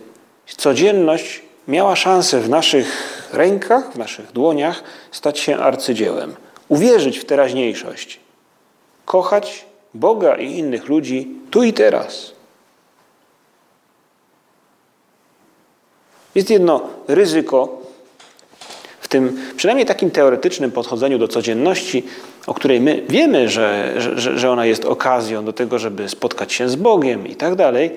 codzienność 0.46 1.42
miała 1.68 1.96
szansę 1.96 2.40
w 2.40 2.50
naszych 2.50 2.88
rękach, 3.34 3.94
w 3.94 3.98
naszych 3.98 4.32
dłoniach 4.32 4.84
stać 5.12 5.40
się 5.40 5.58
arcydziełem. 5.58 6.36
Uwierzyć 6.68 7.20
w 7.20 7.26
teraźniejszość. 7.26 8.20
Kochać 9.06 9.66
Boga 9.94 10.36
i 10.36 10.58
innych 10.58 10.90
ludzi 10.90 11.28
tu 11.52 11.64
i 11.64 11.74
teraz. 11.74 12.32
Jest 16.36 16.50
jedno 16.50 16.90
ryzyko 17.08 17.82
w 19.00 19.08
tym, 19.08 19.40
przynajmniej 19.56 19.86
takim 19.86 20.12
teoretycznym 20.12 20.72
podchodzeniu 20.72 21.18
do 21.18 21.28
codzienności, 21.28 22.04
o 22.48 22.54
której 22.54 22.82
my 22.82 23.04
wiemy, 23.10 23.50
że, 23.50 23.94
że, 23.98 24.40
że 24.40 24.52
ona 24.52 24.66
jest 24.66 24.86
okazją 24.86 25.46
do 25.46 25.54
tego, 25.54 25.80
żeby 25.80 26.10
spotkać 26.10 26.54
się 26.54 26.70
z 26.70 26.76
Bogiem 26.76 27.28
i 27.28 27.36
tak 27.36 27.56
dalej. 27.56 27.92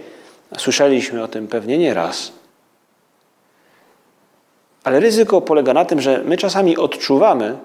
Słyszeliśmy 0.59 1.23
o 1.23 1.29
tym 1.29 1.49
pewnie 1.49 1.79
nieraz. 1.79 2.33
Ale 4.85 5.01
ryzyko 5.01 5.41
polega 5.41 5.75
na 5.75 5.85
tym, 5.85 6.01
że 6.01 6.23
my 6.25 6.37
czasami 6.37 6.77
odczuwamy, 6.77 7.57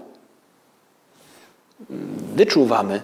wyczuwamy, 2.36 3.02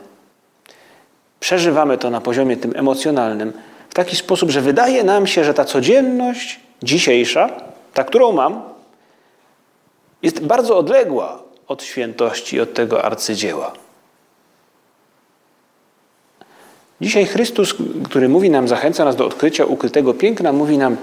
przeżywamy 1.45 1.97
to 1.97 2.09
na 2.09 2.21
poziomie 2.21 2.57
tym 2.57 2.73
emocjonalnym 2.75 3.53
w 3.89 3.93
taki 3.93 4.15
sposób, 4.15 4.49
że 4.49 4.61
wydaje 4.61 5.03
nam 5.03 5.27
się, 5.27 5.43
że 5.43 5.53
ta 5.53 5.65
codzienność 5.65 6.59
dzisiejsza, 6.83 7.49
ta, 7.93 8.03
którą 8.03 8.31
mam, 8.31 8.61
jest 10.21 10.45
bardzo 10.45 10.77
odległa 10.77 11.43
od 11.67 11.83
świętości, 11.83 12.59
od 12.59 12.73
tego 12.73 13.03
arcydzieła. 13.03 13.73
Dzisiaj 17.01 17.25
Chrystus, 17.25 17.75
który 18.03 18.29
mówi 18.29 18.49
nam, 18.49 18.67
zachęca 18.67 19.05
nas 19.05 19.15
do 19.15 19.25
odkrycia 19.25 19.65
ukrytego 19.65 20.13
piękna, 20.13 20.53
mówi 20.53 20.77
nam: 20.77 20.97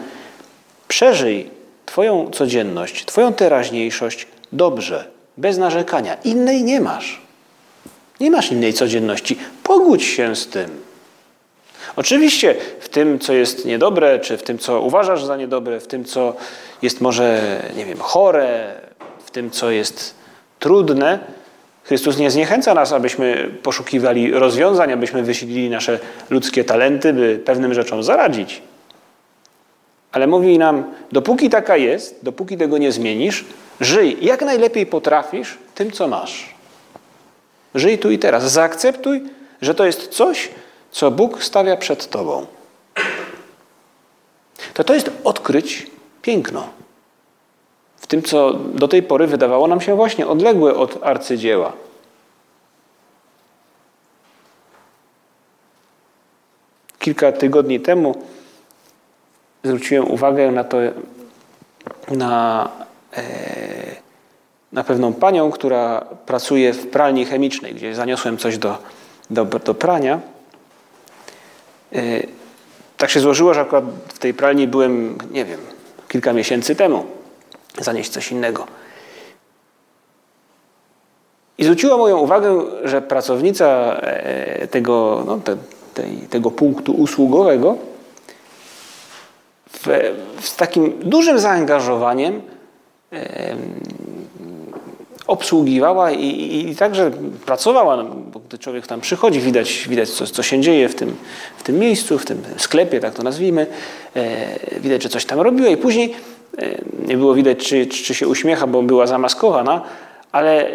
przeżyj 0.89 1.51
Twoją 1.87 2.31
codzienność, 2.31 3.05
Twoją 3.05 3.33
teraźniejszość 3.33 4.27
dobrze, 4.53 5.11
bez 5.37 5.59
narzekania. 5.59 6.15
Innej 6.15 6.63
nie 6.63 6.81
masz. 6.81 7.22
Nie 8.21 8.31
masz 8.31 8.53
innej 8.53 8.73
codzienności. 8.73 9.39
Pogódź 9.63 10.05
się 10.05 10.37
z 10.37 10.47
tym. 10.47 10.71
Oczywiście 11.97 12.55
w 12.81 12.89
tym, 12.89 13.19
co 13.19 13.33
jest 13.33 13.65
niedobre, 13.65 14.19
czy 14.19 14.37
w 14.37 14.43
tym, 14.43 14.59
co 14.59 14.81
uważasz 14.81 15.25
za 15.25 15.37
niedobre, 15.37 15.81
w 15.81 15.87
tym, 15.87 16.05
co 16.05 16.37
jest 16.83 17.01
może, 17.01 17.61
nie 17.77 17.85
wiem, 17.85 17.99
chore, 17.99 18.75
w 19.25 19.31
tym, 19.31 19.51
co 19.51 19.71
jest 19.71 20.15
trudne, 20.59 21.19
Chrystus 21.85 22.19
nie 22.19 22.31
zniechęca 22.31 22.75
nas, 22.75 22.93
abyśmy 22.93 23.51
poszukiwali 23.63 24.31
rozwiązań, 24.33 24.93
abyśmy 24.93 25.23
wysilili 25.23 25.71
nasze 25.71 25.99
ludzkie 26.31 26.65
talenty, 26.65 27.13
by 27.13 27.43
pewnym 27.45 27.75
rzeczom 27.75 28.03
zaradzić. 28.03 28.63
Ale 30.13 30.27
mówi 30.27 30.59
nam, 30.59 30.85
dopóki 31.13 31.51
taka 31.51 31.77
jest, 31.77 32.19
dopóki 32.23 32.57
tego 32.57 32.79
nie 32.79 32.93
zmienisz, 32.93 33.45
żyj 33.81 34.17
jak 34.21 34.43
najlepiej 34.43 34.87
potrafisz 34.87 35.59
tym, 35.75 35.91
co 35.91 36.09
masz. 36.09 36.55
Żyj 37.75 37.99
tu 37.99 38.11
i 38.11 38.19
teraz. 38.19 38.53
Zaakceptuj, 38.53 39.23
że 39.63 39.75
to 39.75 39.85
jest 39.85 40.09
coś, 40.09 40.49
co 40.91 41.11
Bóg 41.11 41.43
stawia 41.43 41.77
przed 41.77 42.11
tobą. 42.11 42.47
To 44.75 44.85
to 44.85 44.95
jest 44.95 45.11
odkryć 45.25 45.87
piękno. 46.23 46.69
W 47.97 48.07
tym, 48.07 48.23
co 48.23 48.53
do 48.55 48.89
tej 48.89 49.03
pory 49.03 49.27
wydawało 49.27 49.67
nam 49.67 49.81
się 49.81 49.97
właśnie 49.97 50.27
odległe 50.27 50.75
od 50.75 50.99
arcydzieła. 51.03 51.73
Kilka 56.99 57.33
tygodni 57.33 57.81
temu 57.81 58.15
zwróciłem 59.65 60.11
uwagę 60.11 60.51
na 60.51 60.65
to, 60.65 60.79
na, 62.09 62.69
e, 63.17 63.92
na 64.73 64.85
pewną 64.85 65.13
panią, 65.13 65.51
która 65.51 66.07
pracuje 66.27 66.73
w 66.73 66.87
pralni 66.87 67.25
chemicznej, 67.25 67.75
gdzie 67.75 67.95
zaniosłem 67.95 68.39
coś 68.39 68.59
do, 68.59 68.79
do, 69.31 69.45
do 69.45 69.75
prania. 69.75 70.21
E, 71.93 72.01
tak 72.97 73.11
się 73.11 73.21
złożyło, 73.21 73.55
że 73.55 73.61
akurat 73.61 73.85
w 74.09 74.19
tej 74.19 74.35
pralni 74.35 74.69
byłem, 74.69 75.19
nie 75.31 75.45
wiem, 75.45 75.61
kilka 76.09 76.33
miesięcy 76.33 76.77
temu. 76.77 77.07
Zanieść 77.79 78.11
coś 78.11 78.33
innego. 78.33 78.67
I 81.59 81.65
zwróciła 81.65 81.97
moją 81.97 82.19
uwagę, 82.19 82.63
że 82.85 83.03
pracownica 83.03 83.67
e, 84.01 84.69
tego, 84.69 85.25
no, 85.27 85.39
te, 85.39 85.57
tej, 85.95 86.17
tego 86.17 86.51
punktu 86.51 86.93
usługowego 86.93 87.77
w, 89.73 89.87
z 90.41 90.57
takim 90.57 90.99
dużym 90.99 91.39
zaangażowaniem 91.39 92.43
obsługiwała 95.27 96.11
i, 96.11 96.25
i, 96.27 96.71
i, 96.71 96.77
także 96.77 97.11
pracowała, 97.47 97.97
no, 97.97 98.05
bo 98.05 98.41
gdy 98.41 98.59
człowiek 98.59 98.87
tam 98.87 99.01
przychodzi, 99.01 99.41
widać, 99.41 99.87
widać 99.89 100.11
co, 100.11 100.27
co 100.27 100.43
się 100.43 100.61
dzieje 100.61 100.89
w 100.89 100.95
tym, 100.95 101.17
w 101.57 101.63
tym 101.63 101.79
miejscu, 101.79 102.19
w 102.19 102.25
tym 102.25 102.43
sklepie, 102.57 103.01
tak 103.01 103.15
to 103.15 103.23
nazwijmy. 103.23 103.67
E, 104.17 104.81
widać, 104.81 105.03
że 105.03 105.09
coś 105.09 105.25
tam 105.25 105.41
robiła 105.41 105.69
i 105.69 105.77
później 105.77 106.15
e, 106.59 106.79
nie 107.07 107.17
było 107.17 107.35
widać, 107.35 107.59
czy, 107.59 107.87
czy 107.87 108.15
się 108.15 108.29
uśmiecha, 108.29 108.67
bo 108.67 108.83
była 108.83 109.07
zamaskowana, 109.07 109.83
ale 110.33 110.67
e, 110.67 110.71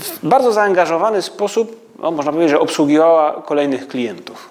w 0.00 0.18
bardzo 0.22 0.52
zaangażowany 0.52 1.22
sposób, 1.22 1.80
no, 2.02 2.10
można 2.10 2.32
powiedzieć, 2.32 2.50
że 2.50 2.60
obsługiwała 2.60 3.42
kolejnych 3.42 3.88
klientów. 3.88 4.50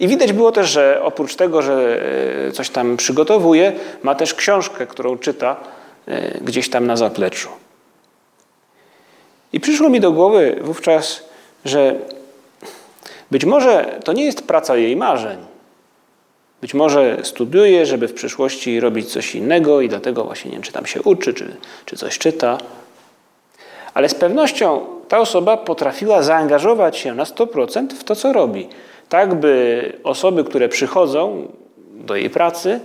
I 0.00 0.08
widać 0.08 0.32
było 0.32 0.52
też, 0.52 0.70
że 0.70 1.00
oprócz 1.02 1.36
tego, 1.36 1.62
że 1.62 2.02
e, 2.48 2.52
coś 2.52 2.70
tam 2.70 2.96
przygotowuje, 2.96 3.72
ma 4.02 4.14
też 4.14 4.34
książkę, 4.34 4.86
którą 4.86 5.18
czyta 5.18 5.56
gdzieś 6.40 6.70
tam 6.70 6.86
na 6.86 6.96
zapleczu. 6.96 7.48
I 9.52 9.60
przyszło 9.60 9.88
mi 9.88 10.00
do 10.00 10.12
głowy 10.12 10.58
wówczas, 10.60 11.24
że 11.64 11.98
być 13.30 13.44
może 13.44 14.00
to 14.04 14.12
nie 14.12 14.24
jest 14.24 14.46
praca 14.46 14.76
jej 14.76 14.96
marzeń. 14.96 15.38
Być 16.60 16.74
może 16.74 17.18
studiuje, 17.22 17.86
żeby 17.86 18.08
w 18.08 18.14
przyszłości 18.14 18.80
robić 18.80 19.12
coś 19.12 19.34
innego 19.34 19.80
i 19.80 19.88
dlatego 19.88 20.24
właśnie 20.24 20.50
nie 20.50 20.56
wiem, 20.56 20.62
czy 20.62 20.72
tam 20.72 20.86
się 20.86 21.02
uczy, 21.02 21.34
czy, 21.34 21.56
czy 21.84 21.96
coś 21.96 22.18
czyta. 22.18 22.58
Ale 23.94 24.08
z 24.08 24.14
pewnością 24.14 24.86
ta 25.08 25.18
osoba 25.18 25.56
potrafiła 25.56 26.22
zaangażować 26.22 26.96
się 26.96 27.14
na 27.14 27.24
100% 27.24 27.88
w 27.88 28.04
to, 28.04 28.16
co 28.16 28.32
robi 28.32 28.68
tak 29.10 29.34
by 29.34 29.92
osoby, 30.04 30.44
które 30.44 30.68
przychodzą 30.68 31.48
do 31.94 32.16
jej 32.16 32.30
pracy, 32.30 32.80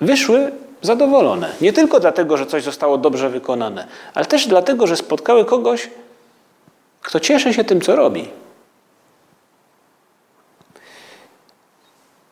wyszły 0.00 0.52
zadowolone. 0.82 1.52
Nie 1.60 1.72
tylko 1.72 2.00
dlatego, 2.00 2.36
że 2.36 2.46
coś 2.46 2.62
zostało 2.62 2.98
dobrze 2.98 3.28
wykonane, 3.28 3.86
ale 4.14 4.26
też 4.26 4.46
dlatego, 4.46 4.86
że 4.86 4.96
spotkały 4.96 5.44
kogoś, 5.44 5.90
kto 7.02 7.20
cieszy 7.20 7.54
się 7.54 7.64
tym, 7.64 7.80
co 7.80 7.96
robi. 7.96 8.28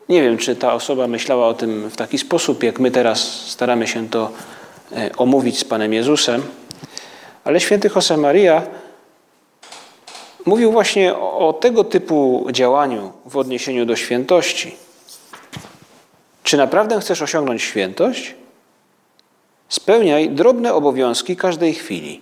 Nie 0.09 0.21
wiem, 0.21 0.37
czy 0.37 0.55
ta 0.55 0.73
osoba 0.73 1.07
myślała 1.07 1.47
o 1.47 1.53
tym 1.53 1.89
w 1.89 1.95
taki 1.95 2.17
sposób, 2.17 2.63
jak 2.63 2.79
my 2.79 2.91
teraz 2.91 3.19
staramy 3.47 3.87
się 3.87 4.09
to 4.09 4.31
e, 4.91 5.09
omówić 5.17 5.59
z 5.59 5.63
Panem 5.63 5.93
Jezusem, 5.93 6.41
ale 7.43 7.59
święty 7.59 7.89
Josemaria 7.95 8.63
mówił 10.45 10.71
właśnie 10.71 11.15
o, 11.15 11.53
tego 11.53 11.83
typu 11.83 12.47
działaniu 12.51 13.11
w 13.25 13.37
odniesieniu 13.37 13.85
do 13.85 13.95
świętości. 13.95 14.75
Czy 16.49 16.57
naprawdę 16.57 16.99
chcesz 16.99 17.21
osiągnąć 17.21 17.61
świętość? 17.61 18.35
Spełniaj 19.69 20.29
drobne 20.29 20.73
obowiązki 20.73 21.35
każdej 21.35 21.73
chwili. 21.73 22.21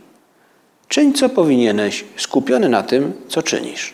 Czyń, 0.87 1.13
co 1.13 1.29
powinieneś, 1.29 2.05
skupiony 2.17 2.69
na 2.69 2.83
tym, 2.83 3.13
co 3.29 3.43
czynisz. 3.43 3.93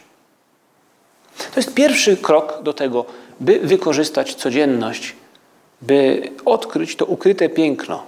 To 1.37 1.59
jest 1.59 1.73
pierwszy 1.73 2.17
krok 2.17 2.63
do 2.63 2.73
tego, 2.73 3.05
by 3.39 3.59
wykorzystać 3.59 4.35
codzienność, 4.35 5.15
by 5.81 6.29
odkryć 6.45 6.95
to 6.95 7.05
ukryte 7.05 7.49
piękno, 7.49 8.03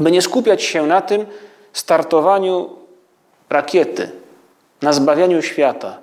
by 0.00 0.10
nie 0.10 0.22
skupiać 0.22 0.62
się 0.62 0.86
na 0.86 1.00
tym 1.00 1.26
startowaniu 1.72 2.70
rakiety, 3.50 4.10
na 4.82 4.92
zbawianiu 4.92 5.42
świata. 5.42 5.98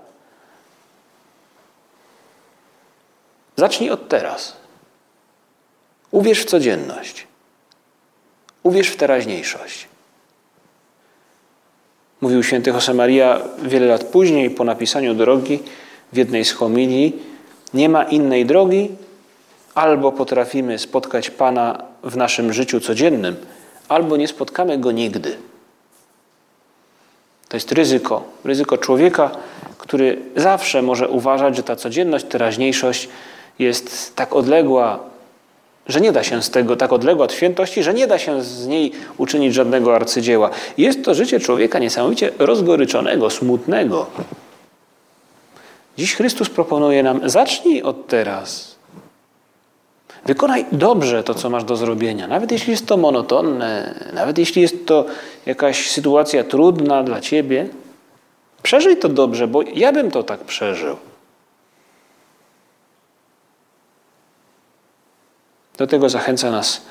Zacznij 3.55 3.89
od 3.89 4.09
teraz. 4.09 4.66
Uwierz 6.11 6.41
w 6.41 6.45
codzienność. 6.45 7.27
Uwierz 8.63 8.89
w 8.89 8.95
teraźniejszość. 8.95 9.87
Mówił 12.21 12.43
święty 12.43 12.69
Josemaria 12.69 13.41
wiele 13.63 13.85
lat 13.85 14.03
później, 14.03 14.49
po 14.49 14.63
napisaniu 14.63 15.13
drogi, 15.13 15.59
w 16.13 16.17
jednej 16.17 16.45
z 16.45 16.51
homilii, 16.51 17.13
nie 17.73 17.89
ma 17.89 18.03
innej 18.03 18.45
drogi, 18.45 18.89
albo 19.75 20.11
potrafimy 20.11 20.79
spotkać 20.79 21.29
Pana 21.29 21.83
w 22.03 22.17
naszym 22.17 22.53
życiu 22.53 22.79
codziennym, 22.79 23.35
albo 23.89 24.17
nie 24.17 24.27
spotkamy 24.27 24.77
Go 24.77 24.91
nigdy. 24.91 25.37
To 27.49 27.57
jest 27.57 27.71
ryzyko. 27.71 28.23
Ryzyko 28.43 28.77
człowieka, 28.77 29.31
który 29.77 30.21
zawsze 30.35 30.81
może 30.81 31.09
uważać, 31.09 31.55
że 31.55 31.63
ta 31.63 31.75
codzienność, 31.75 32.25
teraźniejszość 32.25 33.09
jest 33.59 34.15
tak 34.15 34.35
odległa, 34.35 34.99
że 35.87 36.01
nie 36.01 36.11
da 36.11 36.23
się 36.23 36.41
z 36.41 36.49
tego, 36.49 36.75
tak 36.75 36.93
odległa 36.93 37.25
od 37.25 37.33
świętości, 37.33 37.83
że 37.83 37.93
nie 37.93 38.07
da 38.07 38.19
się 38.19 38.43
z 38.43 38.67
niej 38.67 38.91
uczynić 39.17 39.53
żadnego 39.53 39.95
arcydzieła. 39.95 40.49
Jest 40.77 41.05
to 41.05 41.13
życie 41.13 41.39
człowieka 41.39 41.79
niesamowicie 41.79 42.31
rozgoryczonego, 42.39 43.29
smutnego. 43.29 44.05
Dziś 45.97 46.15
Chrystus 46.15 46.49
proponuje 46.49 47.03
nam: 47.03 47.29
zacznij 47.29 47.83
od 47.83 48.07
teraz. 48.07 48.77
Wykonaj 50.25 50.65
dobrze 50.71 51.23
to, 51.23 51.33
co 51.33 51.49
masz 51.49 51.63
do 51.63 51.75
zrobienia, 51.75 52.27
nawet 52.27 52.51
jeśli 52.51 52.71
jest 52.71 52.85
to 52.85 52.97
monotonne, 52.97 53.95
nawet 54.13 54.37
jeśli 54.37 54.61
jest 54.61 54.85
to 54.85 55.05
jakaś 55.45 55.89
sytuacja 55.89 56.43
trudna 56.43 57.03
dla 57.03 57.21
ciebie. 57.21 57.67
Przeżyj 58.63 58.97
to 58.97 59.09
dobrze, 59.09 59.47
bo 59.47 59.61
ja 59.61 59.91
bym 59.91 60.11
to 60.11 60.23
tak 60.23 60.39
przeżył. 60.39 60.95
Do 65.77 65.87
tego 65.87 66.09
zachęca 66.09 66.51
nas 66.51 66.81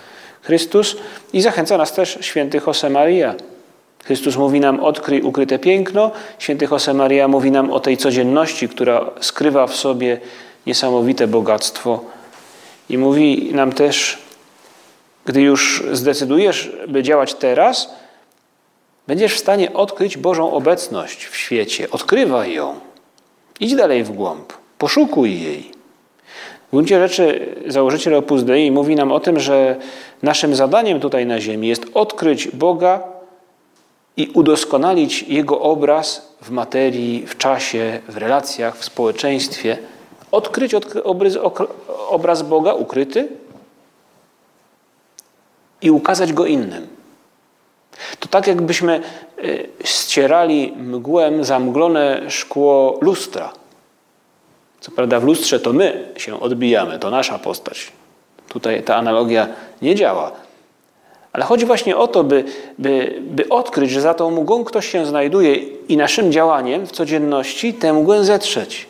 Chrystus 0.42 0.96
i 1.32 1.42
zachęca 1.42 1.78
nas 1.78 1.92
też 1.92 2.18
święty 2.20 2.60
Josemaria, 2.66 3.34
Chrystus 4.06 4.36
mówi 4.36 4.60
nam 4.60 4.80
odkryj 4.80 5.22
ukryte 5.22 5.58
piękno, 5.58 6.10
święty 6.38 6.68
Josemaria 6.70 7.28
mówi 7.28 7.50
nam 7.50 7.70
o 7.70 7.80
tej 7.80 7.96
codzienności, 7.96 8.68
która 8.68 9.10
skrywa 9.20 9.66
w 9.66 9.76
sobie 9.76 10.20
niesamowite 10.66 11.26
bogactwo. 11.26 12.04
I 12.88 12.98
mówi 12.98 13.50
nam 13.54 13.72
też, 13.72 14.18
gdy 15.24 15.42
już 15.42 15.84
zdecydujesz, 15.92 16.72
by 16.88 17.02
działać 17.02 17.34
teraz, 17.34 17.90
będziesz 19.06 19.34
w 19.34 19.38
stanie 19.38 19.72
odkryć 19.72 20.16
Bożą 20.16 20.52
obecność 20.52 21.26
w 21.26 21.36
świecie. 21.36 21.90
Odkrywaj 21.90 22.54
ją. 22.54 22.80
Idź 23.60 23.74
dalej 23.74 24.04
w 24.04 24.12
głąb. 24.12 24.52
Poszukuj 24.78 25.42
jej. 25.42 25.75
W 26.68 26.70
gruncie 26.70 27.08
rzeczy 27.08 27.54
założyciel 27.66 28.14
Opus 28.14 28.44
Dei 28.44 28.70
mówi 28.70 28.96
nam 28.96 29.12
o 29.12 29.20
tym, 29.20 29.40
że 29.40 29.76
naszym 30.22 30.54
zadaniem 30.54 31.00
tutaj 31.00 31.26
na 31.26 31.40
ziemi 31.40 31.68
jest 31.68 31.86
odkryć 31.94 32.48
Boga 32.48 33.02
i 34.16 34.30
udoskonalić 34.34 35.22
Jego 35.22 35.60
obraz 35.60 36.34
w 36.42 36.50
materii, 36.50 37.26
w 37.26 37.36
czasie, 37.36 38.00
w 38.08 38.16
relacjach, 38.16 38.78
w 38.78 38.84
społeczeństwie. 38.84 39.78
Odkryć 40.32 40.74
obraz, 42.08 42.42
Boga 42.42 42.74
ukryty 42.74 43.28
i 45.82 45.90
ukazać 45.90 46.32
Go 46.32 46.46
innym. 46.46 46.86
To 48.20 48.28
tak 48.28 48.46
jakbyśmy 48.46 49.00
y, 49.44 49.68
ścierali 49.84 50.72
mgłem 50.76 51.44
zamglone 51.44 52.30
szkło 52.30 52.98
lustra. 53.00 53.52
Co 54.86 54.92
prawda 54.92 55.20
w 55.20 55.24
lustrze 55.24 55.60
to 55.60 55.72
my 55.72 56.08
się 56.16 56.40
odbijamy, 56.40 56.98
to 56.98 57.10
nasza 57.10 57.38
postać. 57.38 57.92
Tutaj 58.48 58.82
ta 58.82 58.96
analogia 58.96 59.48
nie 59.82 59.94
działa. 59.94 60.32
Ale 61.32 61.44
chodzi 61.44 61.66
właśnie 61.66 61.96
o 61.96 62.08
to, 62.08 62.24
by, 62.24 62.44
by, 62.78 63.18
by 63.20 63.48
odkryć, 63.48 63.90
że 63.90 64.00
za 64.00 64.14
tą 64.14 64.30
mgłą 64.30 64.64
ktoś 64.64 64.88
się 64.88 65.06
znajduje 65.06 65.54
i 65.88 65.96
naszym 65.96 66.32
działaniem 66.32 66.86
w 66.86 66.92
codzienności 66.92 67.74
tę 67.74 67.92
mgłę 67.92 68.24
zetrzeć. 68.24 68.86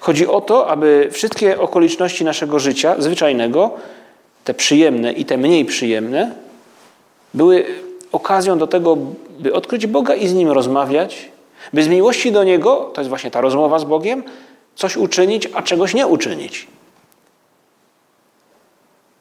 Chodzi 0.00 0.26
o 0.26 0.40
to, 0.40 0.68
aby 0.68 1.08
wszystkie 1.12 1.60
okoliczności 1.60 2.24
naszego 2.24 2.58
życia 2.58 2.94
zwyczajnego, 2.98 3.70
te 4.44 4.54
przyjemne 4.54 5.12
i 5.12 5.24
te 5.24 5.36
mniej 5.36 5.64
przyjemne, 5.64 6.34
były 7.34 7.64
okazją 8.12 8.58
do 8.58 8.66
tego, 8.66 8.96
by 9.38 9.54
odkryć 9.54 9.86
Boga 9.86 10.14
i 10.14 10.28
z 10.28 10.34
Nim 10.34 10.50
rozmawiać, 10.50 11.30
by 11.72 11.82
z 11.82 11.88
miłości 11.88 12.32
do 12.32 12.44
Niego, 12.44 12.90
to 12.94 13.00
jest 13.00 13.08
właśnie 13.08 13.30
ta 13.30 13.40
rozmowa 13.40 13.78
z 13.78 13.84
Bogiem, 13.84 14.22
coś 14.74 14.96
uczynić, 14.96 15.48
a 15.54 15.62
czegoś 15.62 15.94
nie 15.94 16.06
uczynić. 16.06 16.66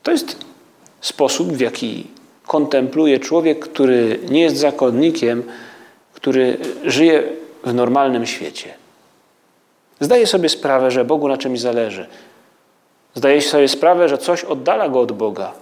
To 0.03 0.11
jest 0.11 0.37
sposób, 1.01 1.51
w 1.51 1.59
jaki 1.59 2.07
kontempluje 2.47 3.19
człowiek, 3.19 3.59
który 3.59 4.19
nie 4.29 4.41
jest 4.41 4.57
zakonnikiem, 4.57 5.43
który 6.13 6.57
żyje 6.83 7.23
w 7.63 7.73
normalnym 7.73 8.25
świecie. 8.25 8.73
Zdaje 9.99 10.27
sobie 10.27 10.49
sprawę, 10.49 10.91
że 10.91 11.05
Bogu 11.05 11.27
na 11.27 11.37
czymś 11.37 11.59
zależy. 11.59 12.07
Zdaje 13.15 13.41
sobie 13.41 13.67
sprawę, 13.67 14.09
że 14.09 14.17
coś 14.17 14.43
oddala 14.43 14.89
go 14.89 14.99
od 14.99 15.11
Boga. 15.11 15.53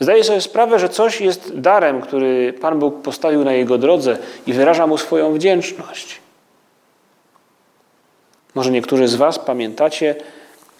Zdaje 0.00 0.24
sobie 0.24 0.40
sprawę, 0.40 0.78
że 0.78 0.88
coś 0.88 1.20
jest 1.20 1.60
darem, 1.60 2.00
który 2.00 2.52
Pan 2.52 2.78
Bóg 2.78 3.02
postawił 3.02 3.44
na 3.44 3.52
jego 3.52 3.78
drodze 3.78 4.18
i 4.46 4.52
wyraża 4.52 4.86
mu 4.86 4.98
swoją 4.98 5.32
wdzięczność. 5.32 6.20
Może 8.54 8.70
niektórzy 8.70 9.08
z 9.08 9.14
Was 9.14 9.38
pamiętacie 9.38 10.14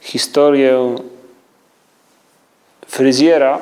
historię 0.01 0.97
fryzjera, 2.87 3.59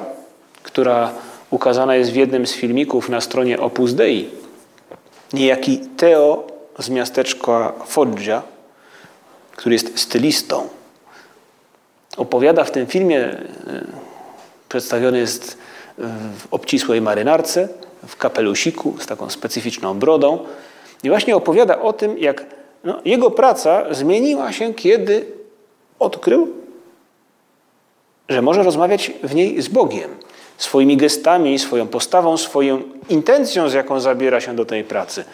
która 0.63 1.13
ukazana 1.51 1.97
jest 1.97 2.11
w 2.11 2.17
jednym 2.17 2.47
z 2.47 2.55
filmików 2.55 3.09
na 3.09 3.21
stronie 3.21 3.61
Opus 3.61 3.95
Dei. 3.95 4.31
Niejaki 5.33 5.79
Teo 5.97 6.47
z 6.79 6.89
miasteczka 6.89 7.73
Foggia, 7.87 8.43
który 9.53 9.75
jest 9.75 9.99
stylistą, 9.99 10.69
opowiada 12.17 12.65
w 12.65 12.71
tym 12.71 12.87
filmie, 12.87 13.21
e, 13.21 13.45
przedstawiony 14.75 15.19
jest 15.19 15.59
w 16.39 16.47
obcisłej 16.51 17.01
marynarce, 17.01 17.69
w 18.07 18.17
kapelusiku 18.17 18.95
z 19.01 19.07
taką 19.07 19.31
specyficzną 19.31 19.99
brodą. 19.99 20.39
I 21.03 21.09
właśnie 21.09 21.37
opowiada 21.37 21.81
o 21.81 21.93
tym, 21.93 22.19
jak 22.19 22.47
no, 22.85 23.01
jego 23.05 23.31
praca 23.31 23.95
zmieniła 23.95 24.53
się, 24.53 24.75
kiedy 24.75 25.27
odkrył, 25.99 26.49
że 28.29 28.43
może 28.43 28.63
rozmawiać 28.63 29.13
w 29.23 29.35
niej 29.35 29.63
z 29.63 29.69
Bogiem. 29.69 30.11
Swoimi 30.59 30.97
gestami, 30.97 31.59
swoją 31.59 31.87
postawą, 31.87 32.37
swoją 32.37 32.83
intencją, 33.09 33.69
z 33.69 33.73
jaką 33.73 34.01
zabiera 34.01 34.41
się 34.41 34.57
do 34.57 34.65
tej 34.65 34.85
pracy. 34.85 35.25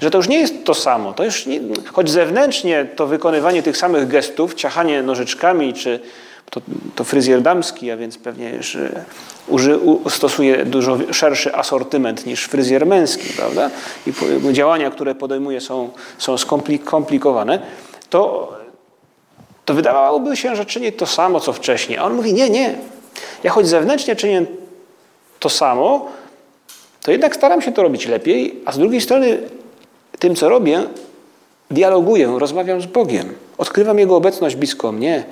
Że 0.00 0.10
to 0.10 0.18
już 0.18 0.28
nie 0.28 0.40
jest 0.40 0.64
to 0.64 0.74
samo. 0.74 1.12
To 1.12 1.24
już 1.24 1.46
nie, 1.46 1.60
choć 1.92 2.10
zewnętrznie 2.10 2.86
to 2.96 3.06
wykonywanie 3.06 3.62
tych 3.62 3.76
samych 3.76 4.08
gestów, 4.08 4.54
ciachanie 4.54 5.02
nożyczkami, 5.02 5.74
czy 5.74 6.00
to, 6.50 6.60
to 6.94 7.04
fryzjer 7.04 7.42
damski, 7.42 7.90
a 7.90 7.96
więc 7.96 8.18
pewnie 8.18 8.60
uży, 9.48 9.80
stosuje 10.08 10.64
dużo 10.64 10.98
szerszy 11.12 11.54
asortyment 11.54 12.26
niż 12.26 12.44
fryzjer 12.44 12.86
męski, 12.86 13.32
prawda? 13.36 13.70
I 14.06 14.12
działania, 14.52 14.90
które 14.90 15.14
podejmuje 15.14 15.60
są, 15.60 15.90
są 16.18 16.38
skomplikowane, 16.38 17.58
to, 18.10 18.52
to 19.64 19.74
wydawałoby 19.74 20.36
się, 20.36 20.56
że 20.56 20.64
czyni 20.64 20.92
to 20.92 21.06
samo, 21.06 21.40
co 21.40 21.52
wcześniej. 21.52 21.98
A 21.98 22.04
on 22.04 22.14
mówi, 22.14 22.34
nie, 22.34 22.50
nie. 22.50 22.74
Ja 23.44 23.50
choć 23.50 23.66
zewnętrznie 23.66 24.16
czynię 24.16 24.46
to 25.40 25.48
samo, 25.48 26.08
to 27.02 27.10
jednak 27.10 27.36
staram 27.36 27.62
się 27.62 27.72
to 27.72 27.82
robić 27.82 28.06
lepiej, 28.06 28.54
a 28.64 28.72
z 28.72 28.78
drugiej 28.78 29.00
strony 29.00 29.38
tym, 30.18 30.34
co 30.34 30.48
robię, 30.48 30.82
dialoguję, 31.70 32.34
rozmawiam 32.38 32.80
z 32.80 32.86
Bogiem. 32.86 33.34
Odkrywam 33.58 33.98
Jego 33.98 34.16
obecność 34.16 34.56
blisko 34.56 34.92
mnie. 34.92 35.24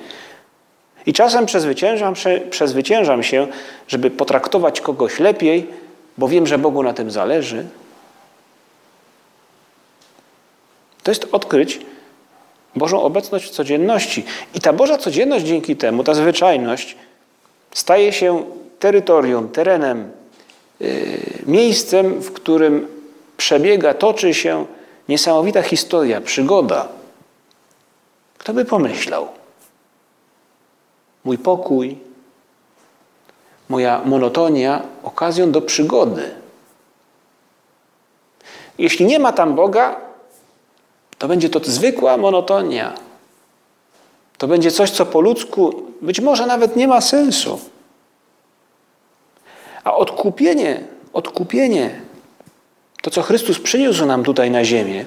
I 1.05 1.13
czasem 1.13 1.45
przezwyciężam, 1.45 2.13
przezwyciężam 2.49 3.23
się, 3.23 3.47
żeby 3.87 4.11
potraktować 4.11 4.81
kogoś 4.81 5.19
lepiej, 5.19 5.67
bo 6.17 6.27
wiem, 6.27 6.47
że 6.47 6.57
Bogu 6.57 6.83
na 6.83 6.93
tym 6.93 7.11
zależy. 7.11 7.65
To 11.03 11.11
jest 11.11 11.27
odkryć 11.31 11.79
Bożą 12.75 13.03
obecność 13.03 13.45
w 13.45 13.49
codzienności. 13.49 14.25
I 14.55 14.59
ta 14.59 14.73
Boża 14.73 14.97
codzienność 14.97 15.45
dzięki 15.45 15.75
temu, 15.75 16.03
ta 16.03 16.13
zwyczajność, 16.13 16.95
staje 17.73 18.13
się 18.13 18.43
terytorium, 18.79 19.49
terenem, 19.49 20.11
yy, 20.79 21.19
miejscem, 21.45 22.21
w 22.21 22.31
którym 22.31 22.87
przebiega, 23.37 23.93
toczy 23.93 24.33
się 24.33 24.65
niesamowita 25.09 25.61
historia, 25.61 26.21
przygoda. 26.21 26.87
Kto 28.37 28.53
by 28.53 28.65
pomyślał? 28.65 29.27
Mój 31.25 31.37
pokój, 31.37 31.97
moja 33.69 34.01
monotonia 34.05 34.81
okazją 35.03 35.51
do 35.51 35.61
przygody. 35.61 36.35
Jeśli 38.77 39.05
nie 39.05 39.19
ma 39.19 39.31
tam 39.31 39.55
Boga, 39.55 39.95
to 41.17 41.27
będzie 41.27 41.49
to 41.49 41.59
zwykła 41.63 42.17
monotonia. 42.17 42.93
To 44.37 44.47
będzie 44.47 44.71
coś, 44.71 44.91
co 44.91 45.05
po 45.05 45.21
ludzku 45.21 45.83
być 46.01 46.19
może 46.19 46.45
nawet 46.45 46.75
nie 46.75 46.87
ma 46.87 47.01
sensu. 47.01 47.59
A 49.83 49.95
odkupienie, 49.95 50.83
odkupienie 51.13 52.01
to, 53.01 53.11
co 53.11 53.21
Chrystus 53.21 53.59
przyniósł 53.59 54.05
nam 54.05 54.23
tutaj 54.23 54.51
na 54.51 54.65
ziemię, 54.65 55.05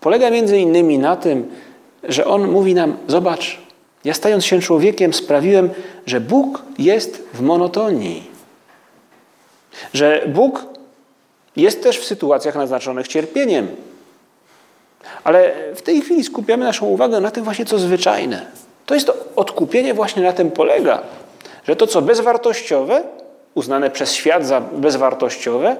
polega 0.00 0.30
między 0.30 0.58
innymi 0.58 0.98
na 0.98 1.16
tym, 1.16 1.50
że 2.02 2.24
On 2.24 2.50
mówi 2.50 2.74
nam: 2.74 2.96
Zobacz, 3.08 3.63
ja 4.04 4.14
stając 4.14 4.44
się 4.44 4.60
człowiekiem, 4.60 5.14
sprawiłem, 5.14 5.70
że 6.06 6.20
Bóg 6.20 6.62
jest 6.78 7.22
w 7.34 7.40
monotonii. 7.40 8.30
Że 9.94 10.24
Bóg 10.28 10.66
jest 11.56 11.82
też 11.82 11.98
w 11.98 12.04
sytuacjach 12.04 12.54
naznaczonych 12.54 13.08
cierpieniem. 13.08 13.68
Ale 15.24 15.52
w 15.74 15.82
tej 15.82 16.00
chwili 16.00 16.24
skupiamy 16.24 16.64
naszą 16.64 16.86
uwagę 16.86 17.20
na 17.20 17.30
tym 17.30 17.44
właśnie, 17.44 17.64
co 17.64 17.78
zwyczajne. 17.78 18.46
To 18.86 18.94
jest 18.94 19.06
to 19.06 19.16
odkupienie 19.36 19.94
właśnie 19.94 20.22
na 20.22 20.32
tym 20.32 20.50
polega, 20.50 21.02
że 21.68 21.76
to, 21.76 21.86
co 21.86 22.02
bezwartościowe, 22.02 23.02
uznane 23.54 23.90
przez 23.90 24.12
świat 24.12 24.46
za 24.46 24.60
bezwartościowe, 24.60 25.76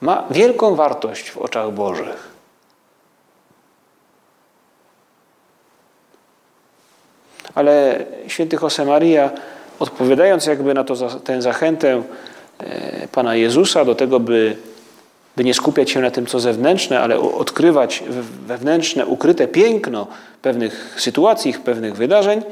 ma 0.00 0.24
wielką 0.30 0.74
wartość 0.74 1.30
w 1.30 1.38
oczach 1.38 1.72
Bożych. 1.72 2.33
Ale 7.54 8.04
święty 8.26 8.56
Josemaria, 8.62 9.30
odpowiadając 9.78 10.46
jakby 10.46 10.74
na 10.74 10.84
to, 10.84 11.20
tę 11.20 11.42
zachętę 11.42 12.02
e, 12.58 13.08
Pana 13.08 13.34
Jezusa 13.34 13.84
do 13.84 13.94
tego, 13.94 14.20
by, 14.20 14.56
by 15.36 15.44
nie 15.44 15.54
skupiać 15.54 15.90
się 15.90 16.00
na 16.00 16.10
tym, 16.10 16.26
co 16.26 16.40
zewnętrzne, 16.40 17.00
ale 17.00 17.20
odkrywać 17.20 18.04
wewnętrzne, 18.46 19.06
ukryte 19.06 19.48
piękno 19.48 20.06
pewnych 20.42 20.94
sytuacji, 20.98 21.52
pewnych 21.52 21.96
wydarzeń, 21.96 22.42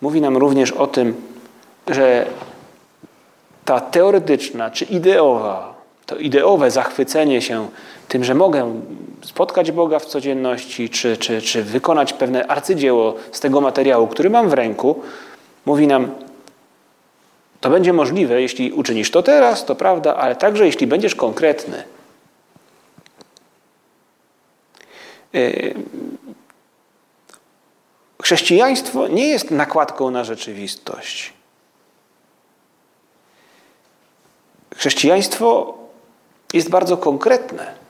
mówi 0.00 0.20
nam 0.20 0.36
również 0.36 0.72
o 0.72 0.86
tym, 0.86 1.14
że 1.90 2.26
ta 3.64 3.80
teoretyczna 3.80 4.70
czy 4.70 4.84
ideowa, 4.84 5.71
to 6.12 6.18
ideowe 6.18 6.70
zachwycenie 6.70 7.42
się 7.42 7.68
tym, 8.08 8.24
że 8.24 8.34
mogę 8.34 8.80
spotkać 9.24 9.72
Boga 9.72 9.98
w 9.98 10.06
codzienności, 10.06 10.90
czy, 10.90 11.16
czy, 11.16 11.42
czy 11.42 11.62
wykonać 11.62 12.12
pewne 12.12 12.46
arcydzieło 12.46 13.14
z 13.32 13.40
tego 13.40 13.60
materiału, 13.60 14.06
który 14.06 14.30
mam 14.30 14.48
w 14.48 14.52
ręku, 14.52 15.02
mówi 15.66 15.86
nam, 15.86 16.10
to 17.60 17.70
będzie 17.70 17.92
możliwe, 17.92 18.42
jeśli 18.42 18.72
uczynisz 18.72 19.10
to 19.10 19.22
teraz, 19.22 19.64
to 19.64 19.74
prawda, 19.74 20.16
ale 20.16 20.36
także 20.36 20.66
jeśli 20.66 20.86
będziesz 20.86 21.14
konkretny. 21.14 21.84
Yy, 25.32 25.74
chrześcijaństwo 28.22 29.08
nie 29.08 29.28
jest 29.28 29.50
nakładką 29.50 30.10
na 30.10 30.24
rzeczywistość. 30.24 31.32
Chrześcijaństwo 34.76 35.81
jest 36.52 36.70
bardzo 36.70 36.96
konkretne. 36.96 37.82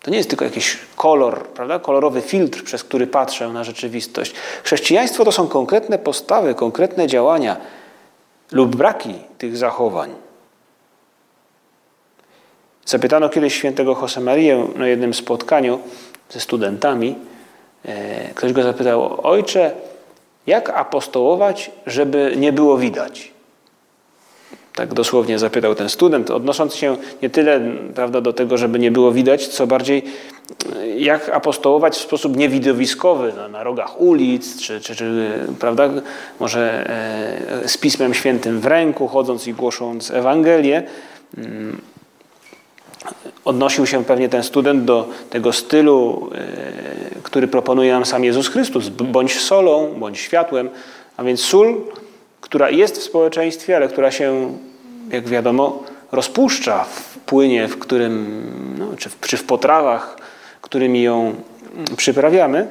To 0.00 0.10
nie 0.10 0.16
jest 0.16 0.28
tylko 0.28 0.44
jakiś 0.44 0.78
kolor, 0.96 1.46
prawda? 1.46 1.78
kolorowy 1.78 2.20
filtr, 2.20 2.64
przez 2.64 2.84
który 2.84 3.06
patrzę 3.06 3.48
na 3.48 3.64
rzeczywistość. 3.64 4.34
Chrześcijaństwo 4.64 5.24
to 5.24 5.32
są 5.32 5.48
konkretne 5.48 5.98
postawy, 5.98 6.54
konkretne 6.54 7.06
działania 7.06 7.56
lub 8.52 8.76
braki 8.76 9.14
tych 9.38 9.56
zachowań. 9.56 10.14
Zapytano 12.86 13.28
kiedyś 13.28 13.54
świętego 13.54 13.98
Josemarię 14.02 14.68
na 14.76 14.86
jednym 14.86 15.14
spotkaniu 15.14 15.78
ze 16.30 16.40
studentami. 16.40 17.16
E, 17.84 18.34
ktoś 18.34 18.52
go 18.52 18.62
zapytał, 18.62 19.20
ojcze, 19.22 19.72
jak 20.46 20.70
apostołować, 20.70 21.70
żeby 21.86 22.34
nie 22.36 22.52
było 22.52 22.78
widać? 22.78 23.32
Tak 24.78 24.94
dosłownie 24.94 25.38
zapytał 25.38 25.74
ten 25.74 25.88
student, 25.88 26.30
odnosząc 26.30 26.74
się 26.74 26.96
nie 27.22 27.30
tyle 27.30 27.60
prawda, 27.94 28.20
do 28.20 28.32
tego, 28.32 28.58
żeby 28.58 28.78
nie 28.78 28.90
było 28.90 29.12
widać, 29.12 29.48
co 29.48 29.66
bardziej 29.66 30.02
jak 30.96 31.28
apostołować 31.28 31.94
w 31.94 32.00
sposób 32.00 32.36
niewidowiskowy 32.36 33.32
na, 33.36 33.48
na 33.48 33.62
rogach 33.62 34.00
ulic, 34.00 34.60
czy, 34.60 34.80
czy, 34.80 34.96
czy 34.96 35.30
prawda, 35.60 35.90
może 36.40 36.90
e, 37.64 37.68
z 37.68 37.78
Pismem 37.78 38.14
Świętym 38.14 38.60
w 38.60 38.66
ręku, 38.66 39.08
chodząc 39.08 39.46
i 39.46 39.54
głosząc 39.54 40.10
Ewangelię. 40.10 40.82
Mm, 41.38 41.80
odnosił 43.44 43.86
się 43.86 44.04
pewnie 44.04 44.28
ten 44.28 44.42
student 44.42 44.84
do 44.84 45.08
tego 45.30 45.52
stylu, 45.52 46.30
e, 46.34 47.20
który 47.22 47.48
proponuje 47.48 47.92
nam 47.92 48.06
sam 48.06 48.24
Jezus 48.24 48.48
Chrystus. 48.48 48.88
Bądź 48.88 49.40
solą, 49.40 49.94
bądź 49.98 50.18
światłem, 50.18 50.70
a 51.16 51.24
więc 51.24 51.40
sól, 51.40 51.76
która 52.40 52.70
jest 52.70 52.98
w 52.98 53.02
społeczeństwie, 53.02 53.76
ale 53.76 53.88
która 53.88 54.10
się 54.10 54.58
jak 55.10 55.28
wiadomo, 55.28 55.82
rozpuszcza 56.12 56.84
w 56.84 57.18
płynie, 57.18 57.68
w 57.68 57.78
którym, 57.78 58.74
no, 58.78 58.96
czy, 58.96 59.08
w, 59.08 59.20
czy 59.20 59.36
w 59.36 59.44
potrawach, 59.44 60.16
którymi 60.62 61.02
ją 61.02 61.34
przyprawiamy, 61.96 62.66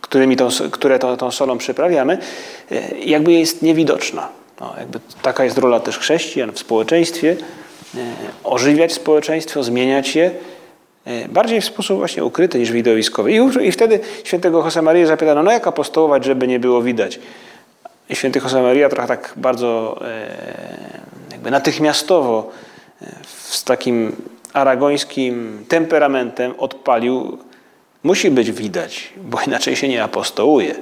którymi 0.00 0.36
tą, 0.36 0.48
które 0.70 0.98
tą, 0.98 1.16
tą 1.16 1.30
solą 1.30 1.58
przyprawiamy, 1.58 2.18
e, 2.70 2.98
jakby 2.98 3.32
jest 3.32 3.62
niewidoczna. 3.62 4.28
No, 4.60 4.74
jakby 4.78 5.00
taka 5.22 5.44
jest 5.44 5.58
rola 5.58 5.80
też 5.80 5.98
chrześcijan 5.98 6.52
w 6.52 6.58
społeczeństwie, 6.58 7.36
e, 7.94 7.98
ożywiać 8.44 8.92
społeczeństwo, 8.92 9.62
zmieniać 9.62 10.16
je, 10.16 10.30
e, 11.04 11.28
bardziej 11.28 11.60
w 11.60 11.64
sposób 11.64 11.98
właśnie 11.98 12.24
ukryty 12.24 12.58
niż 12.58 12.72
widowiskowy. 12.72 13.32
I, 13.32 13.66
i 13.66 13.72
wtedy 13.72 14.00
świętego 14.24 14.64
Josemaria 14.64 15.06
zapytano, 15.06 15.42
no 15.42 15.52
jak 15.52 15.66
apostołować, 15.66 16.24
żeby 16.24 16.48
nie 16.48 16.60
było 16.60 16.82
widać? 16.82 17.18
Święty 18.12 18.40
Josemaria 18.44 18.88
trochę 18.88 19.08
tak 19.08 19.32
bardzo 19.36 20.00
e, 20.02 20.36
jakby 21.32 21.50
natychmiastowo 21.50 22.50
e, 23.02 23.06
z 23.48 23.64
takim 23.64 24.16
aragońskim 24.52 25.64
temperamentem 25.68 26.54
odpalił 26.58 27.38
musi 28.02 28.30
być 28.30 28.52
widać, 28.52 29.12
bo 29.16 29.38
inaczej 29.46 29.76
się 29.76 29.88
nie 29.88 30.02
apostołuje. 30.02 30.74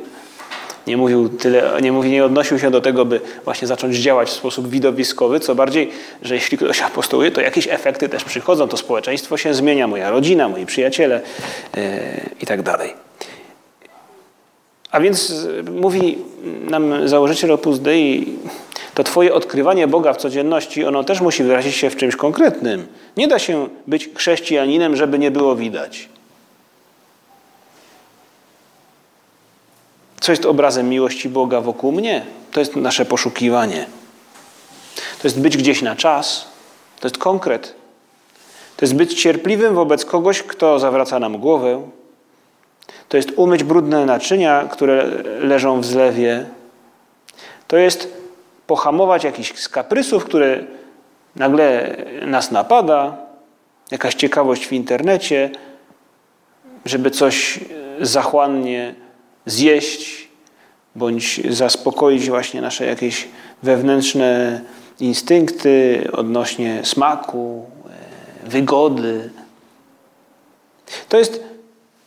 Nie 0.86 0.96
mówił 0.96 1.28
tyle, 1.28 1.78
nie, 1.82 1.92
mówi, 1.92 2.10
nie 2.10 2.24
odnosił 2.24 2.58
się 2.58 2.70
do 2.70 2.80
tego, 2.80 3.04
by 3.04 3.20
właśnie 3.44 3.68
zacząć 3.68 3.96
działać 3.96 4.28
w 4.28 4.32
sposób 4.32 4.68
widowiskowy, 4.68 5.40
co 5.40 5.54
bardziej, 5.54 5.90
że 6.22 6.34
jeśli 6.34 6.58
ktoś 6.58 6.82
apostołuje, 6.82 7.30
to 7.30 7.40
jakieś 7.40 7.68
efekty 7.68 8.08
też 8.08 8.24
przychodzą, 8.24 8.68
to 8.68 8.76
społeczeństwo 8.76 9.36
się 9.36 9.54
zmienia, 9.54 9.86
moja 9.86 10.10
rodzina, 10.10 10.48
moi 10.48 10.66
przyjaciele 10.66 11.20
yy, 11.76 11.82
i 12.40 12.46
tak 12.46 12.62
dalej. 12.62 12.94
A 14.94 15.00
więc 15.00 15.32
mówi 15.80 16.18
nam 16.70 17.08
założyciel 17.08 17.52
Opus 17.52 17.78
Dei, 17.78 18.38
to 18.94 19.04
Twoje 19.04 19.34
odkrywanie 19.34 19.88
Boga 19.88 20.12
w 20.12 20.16
codzienności, 20.16 20.84
ono 20.84 21.04
też 21.04 21.20
musi 21.20 21.42
wyrazić 21.42 21.74
się 21.74 21.90
w 21.90 21.96
czymś 21.96 22.16
konkretnym. 22.16 22.86
Nie 23.16 23.28
da 23.28 23.38
się 23.38 23.68
być 23.86 24.10
chrześcijaninem, 24.14 24.96
żeby 24.96 25.18
nie 25.18 25.30
było 25.30 25.56
widać. 25.56 26.08
Co 30.20 30.32
jest 30.32 30.46
obrazem 30.46 30.88
miłości 30.88 31.28
Boga 31.28 31.60
wokół 31.60 31.92
mnie? 31.92 32.26
To 32.52 32.60
jest 32.60 32.76
nasze 32.76 33.04
poszukiwanie. 33.04 33.86
To 35.22 35.28
jest 35.28 35.40
być 35.40 35.56
gdzieś 35.56 35.82
na 35.82 35.96
czas. 35.96 36.48
To 37.00 37.08
jest 37.08 37.18
konkret. 37.18 37.74
To 38.76 38.84
jest 38.84 38.94
być 38.94 39.22
cierpliwym 39.22 39.74
wobec 39.74 40.04
kogoś, 40.04 40.42
kto 40.42 40.78
zawraca 40.78 41.18
nam 41.18 41.38
głowę, 41.38 41.82
to 43.14 43.18
jest 43.18 43.32
umyć 43.36 43.64
brudne 43.64 44.06
naczynia, 44.06 44.68
które 44.70 45.04
leżą 45.40 45.80
w 45.80 45.84
zlewie. 45.84 46.46
To 47.68 47.76
jest 47.76 48.12
pohamować 48.66 49.24
jakiś 49.24 49.54
z 49.54 49.68
kaprysów, 49.68 50.24
które 50.24 50.64
nagle 51.36 51.96
nas 52.26 52.50
napada, 52.50 53.16
jakaś 53.90 54.14
ciekawość 54.14 54.66
w 54.66 54.72
internecie, 54.72 55.50
żeby 56.84 57.10
coś 57.10 57.60
zachłannie 58.00 58.94
zjeść, 59.46 60.28
bądź 60.96 61.40
zaspokoić 61.50 62.28
właśnie 62.28 62.60
nasze 62.60 62.86
jakieś 62.86 63.28
wewnętrzne 63.62 64.60
instynkty 65.00 66.08
odnośnie 66.12 66.80
smaku, 66.84 67.66
e, 68.44 68.48
wygody. 68.48 69.30
To 71.08 71.18
jest 71.18 71.53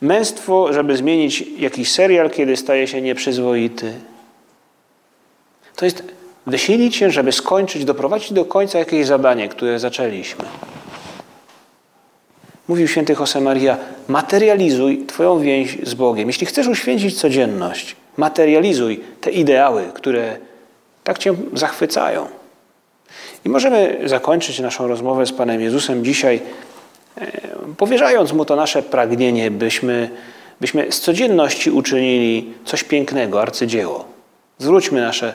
Męstwo, 0.00 0.72
żeby 0.72 0.96
zmienić 0.96 1.44
jakiś 1.58 1.92
serial, 1.92 2.30
kiedy 2.30 2.56
staje 2.56 2.86
się 2.86 3.02
nieprzyzwoity. 3.02 3.92
To 5.76 5.84
jest 5.84 6.02
wysilić 6.46 6.96
się, 6.96 7.10
żeby 7.10 7.32
skończyć, 7.32 7.84
doprowadzić 7.84 8.32
do 8.32 8.44
końca 8.44 8.78
jakieś 8.78 9.06
zadanie, 9.06 9.48
które 9.48 9.78
zaczęliśmy. 9.78 10.44
Mówił 12.68 12.88
święty 12.88 13.16
Josemaria, 13.20 13.76
materializuj 14.08 15.06
Twoją 15.06 15.40
więź 15.40 15.78
z 15.82 15.94
Bogiem. 15.94 16.28
Jeśli 16.28 16.46
chcesz 16.46 16.66
uświęcić 16.66 17.20
codzienność, 17.20 17.96
materializuj 18.16 19.00
te 19.20 19.30
ideały, 19.30 19.84
które 19.94 20.36
tak 21.04 21.18
Cię 21.18 21.34
zachwycają. 21.52 22.26
I 23.44 23.48
możemy 23.48 24.00
zakończyć 24.04 24.60
naszą 24.60 24.88
rozmowę 24.88 25.26
z 25.26 25.32
Panem 25.32 25.60
Jezusem 25.60 26.04
dzisiaj 26.04 26.40
powierzając 27.76 28.32
Mu 28.32 28.44
to 28.44 28.56
nasze 28.56 28.82
pragnienie, 28.82 29.50
byśmy, 29.50 30.10
byśmy 30.60 30.92
z 30.92 31.00
codzienności 31.00 31.70
uczynili 31.70 32.54
coś 32.64 32.84
pięknego, 32.84 33.42
arcydzieło. 33.42 34.04
Zwróćmy 34.58 35.00
nasze 35.00 35.34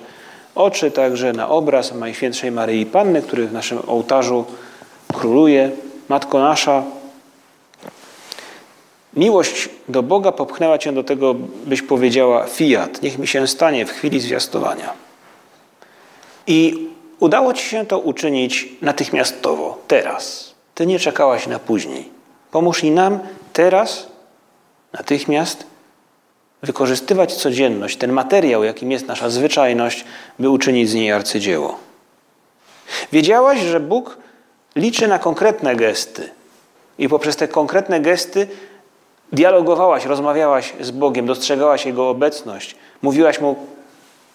oczy 0.56 0.92
także 0.92 1.34
na 1.34 1.50
obraz 1.50 1.94
Najświętszej 1.96 2.52
Maryi 2.52 2.86
Panny, 2.86 3.22
który 3.22 3.48
w 3.48 3.54
naszym 3.54 3.80
ołtarzu 3.88 4.46
króluje. 5.14 5.72
Matko 6.10 6.40
nasza, 6.40 6.84
miłość 9.14 9.70
do 9.90 10.04
Boga 10.04 10.32
popchnęła 10.32 10.78
Cię 10.78 10.92
do 10.92 11.04
tego, 11.04 11.36
byś 11.66 11.82
powiedziała 11.82 12.46
fiat, 12.48 13.02
niech 13.02 13.18
mi 13.18 13.28
się 13.28 13.48
stanie 13.48 13.86
w 13.86 13.92
chwili 13.92 14.20
zwiastowania. 14.20 14.94
I 16.48 16.88
udało 17.20 17.54
Ci 17.54 17.66
się 17.66 17.86
to 17.86 18.00
uczynić 18.00 18.68
natychmiastowo, 18.82 19.78
teraz. 19.88 20.53
Ty 20.76 20.86
nie 20.86 21.00
czekałaś 21.00 21.48
na 21.48 21.60
później. 21.60 22.10
Pomóż 22.52 22.84
i 22.84 22.92
nam 22.92 23.20
teraz, 23.54 24.08
natychmiast, 24.94 25.66
wykorzystywać 26.64 27.34
codzienność, 27.34 27.98
ten 27.98 28.12
materiał, 28.12 28.64
jakim 28.64 28.92
jest 28.92 29.08
nasza 29.08 29.30
zwyczajność, 29.30 30.06
by 30.40 30.50
uczynić 30.50 30.90
z 30.90 30.94
niej 30.94 31.12
arcydzieło. 31.12 31.78
Wiedziałaś, 33.12 33.60
że 33.60 33.80
Bóg 33.80 34.18
liczy 34.76 35.08
na 35.08 35.20
konkretne 35.20 35.76
gesty 35.76 36.30
i 36.98 37.10
poprzez 37.10 37.36
te 37.36 37.48
konkretne 37.48 38.00
gesty 38.00 38.48
dialogowałaś, 39.32 40.06
rozmawiałaś 40.06 40.74
z 40.82 40.92
Bogiem, 40.92 41.26
dostrzegałaś 41.26 41.86
Jego 41.86 42.10
obecność, 42.10 42.76
mówiłaś 43.02 43.40
Mu 43.40 43.56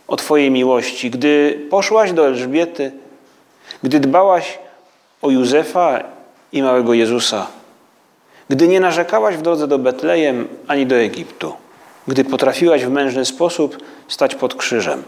o 0.08 0.16
Twojej 0.16 0.50
miłości. 0.50 1.10
Gdy 1.10 1.60
poszłaś 1.70 2.12
do 2.12 2.26
Elżbiety, 2.26 2.92
gdy 3.82 4.00
dbałaś 4.00 4.58
o 5.22 5.30
Józefa 5.30 6.17
i 6.52 6.62
małego 6.62 6.94
Jezusa, 6.94 7.46
gdy 8.48 8.68
nie 8.68 8.80
narzekałaś 8.80 9.36
w 9.36 9.42
drodze 9.42 9.68
do 9.68 9.78
Betlejem 9.78 10.48
ani 10.68 10.86
do 10.86 10.96
Egiptu. 10.96 11.52
gdy 12.08 12.24
potrafiłaś 12.24 12.84
w 12.84 12.90
mężny 12.90 13.24
sposób 13.24 13.78
stać 14.08 14.34
pod 14.34 14.54
krzyżem. 14.54 15.02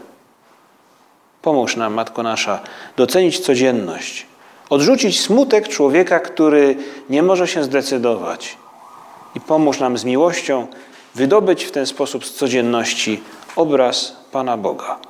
Pomóż 1.42 1.76
nam, 1.76 1.94
Matko 1.94 2.22
nasza, 2.22 2.60
docenić 2.96 3.40
codzienność, 3.40 4.26
odrzucić 4.70 5.20
smutek 5.20 5.68
człowieka, 5.68 6.20
który 6.20 6.76
nie 7.10 7.22
może 7.22 7.48
się 7.48 7.64
zdecydować 7.64 8.56
i 9.34 9.40
pomóż 9.40 9.80
nam 9.80 9.98
z 9.98 10.04
miłością 10.04 10.66
wydobyć 11.14 11.64
w 11.64 11.70
ten 11.70 11.86
sposób 11.86 12.26
z 12.26 12.34
codzienności 12.34 13.22
obraz 13.56 14.16
Pana 14.32 14.56
Boga. 14.56 15.09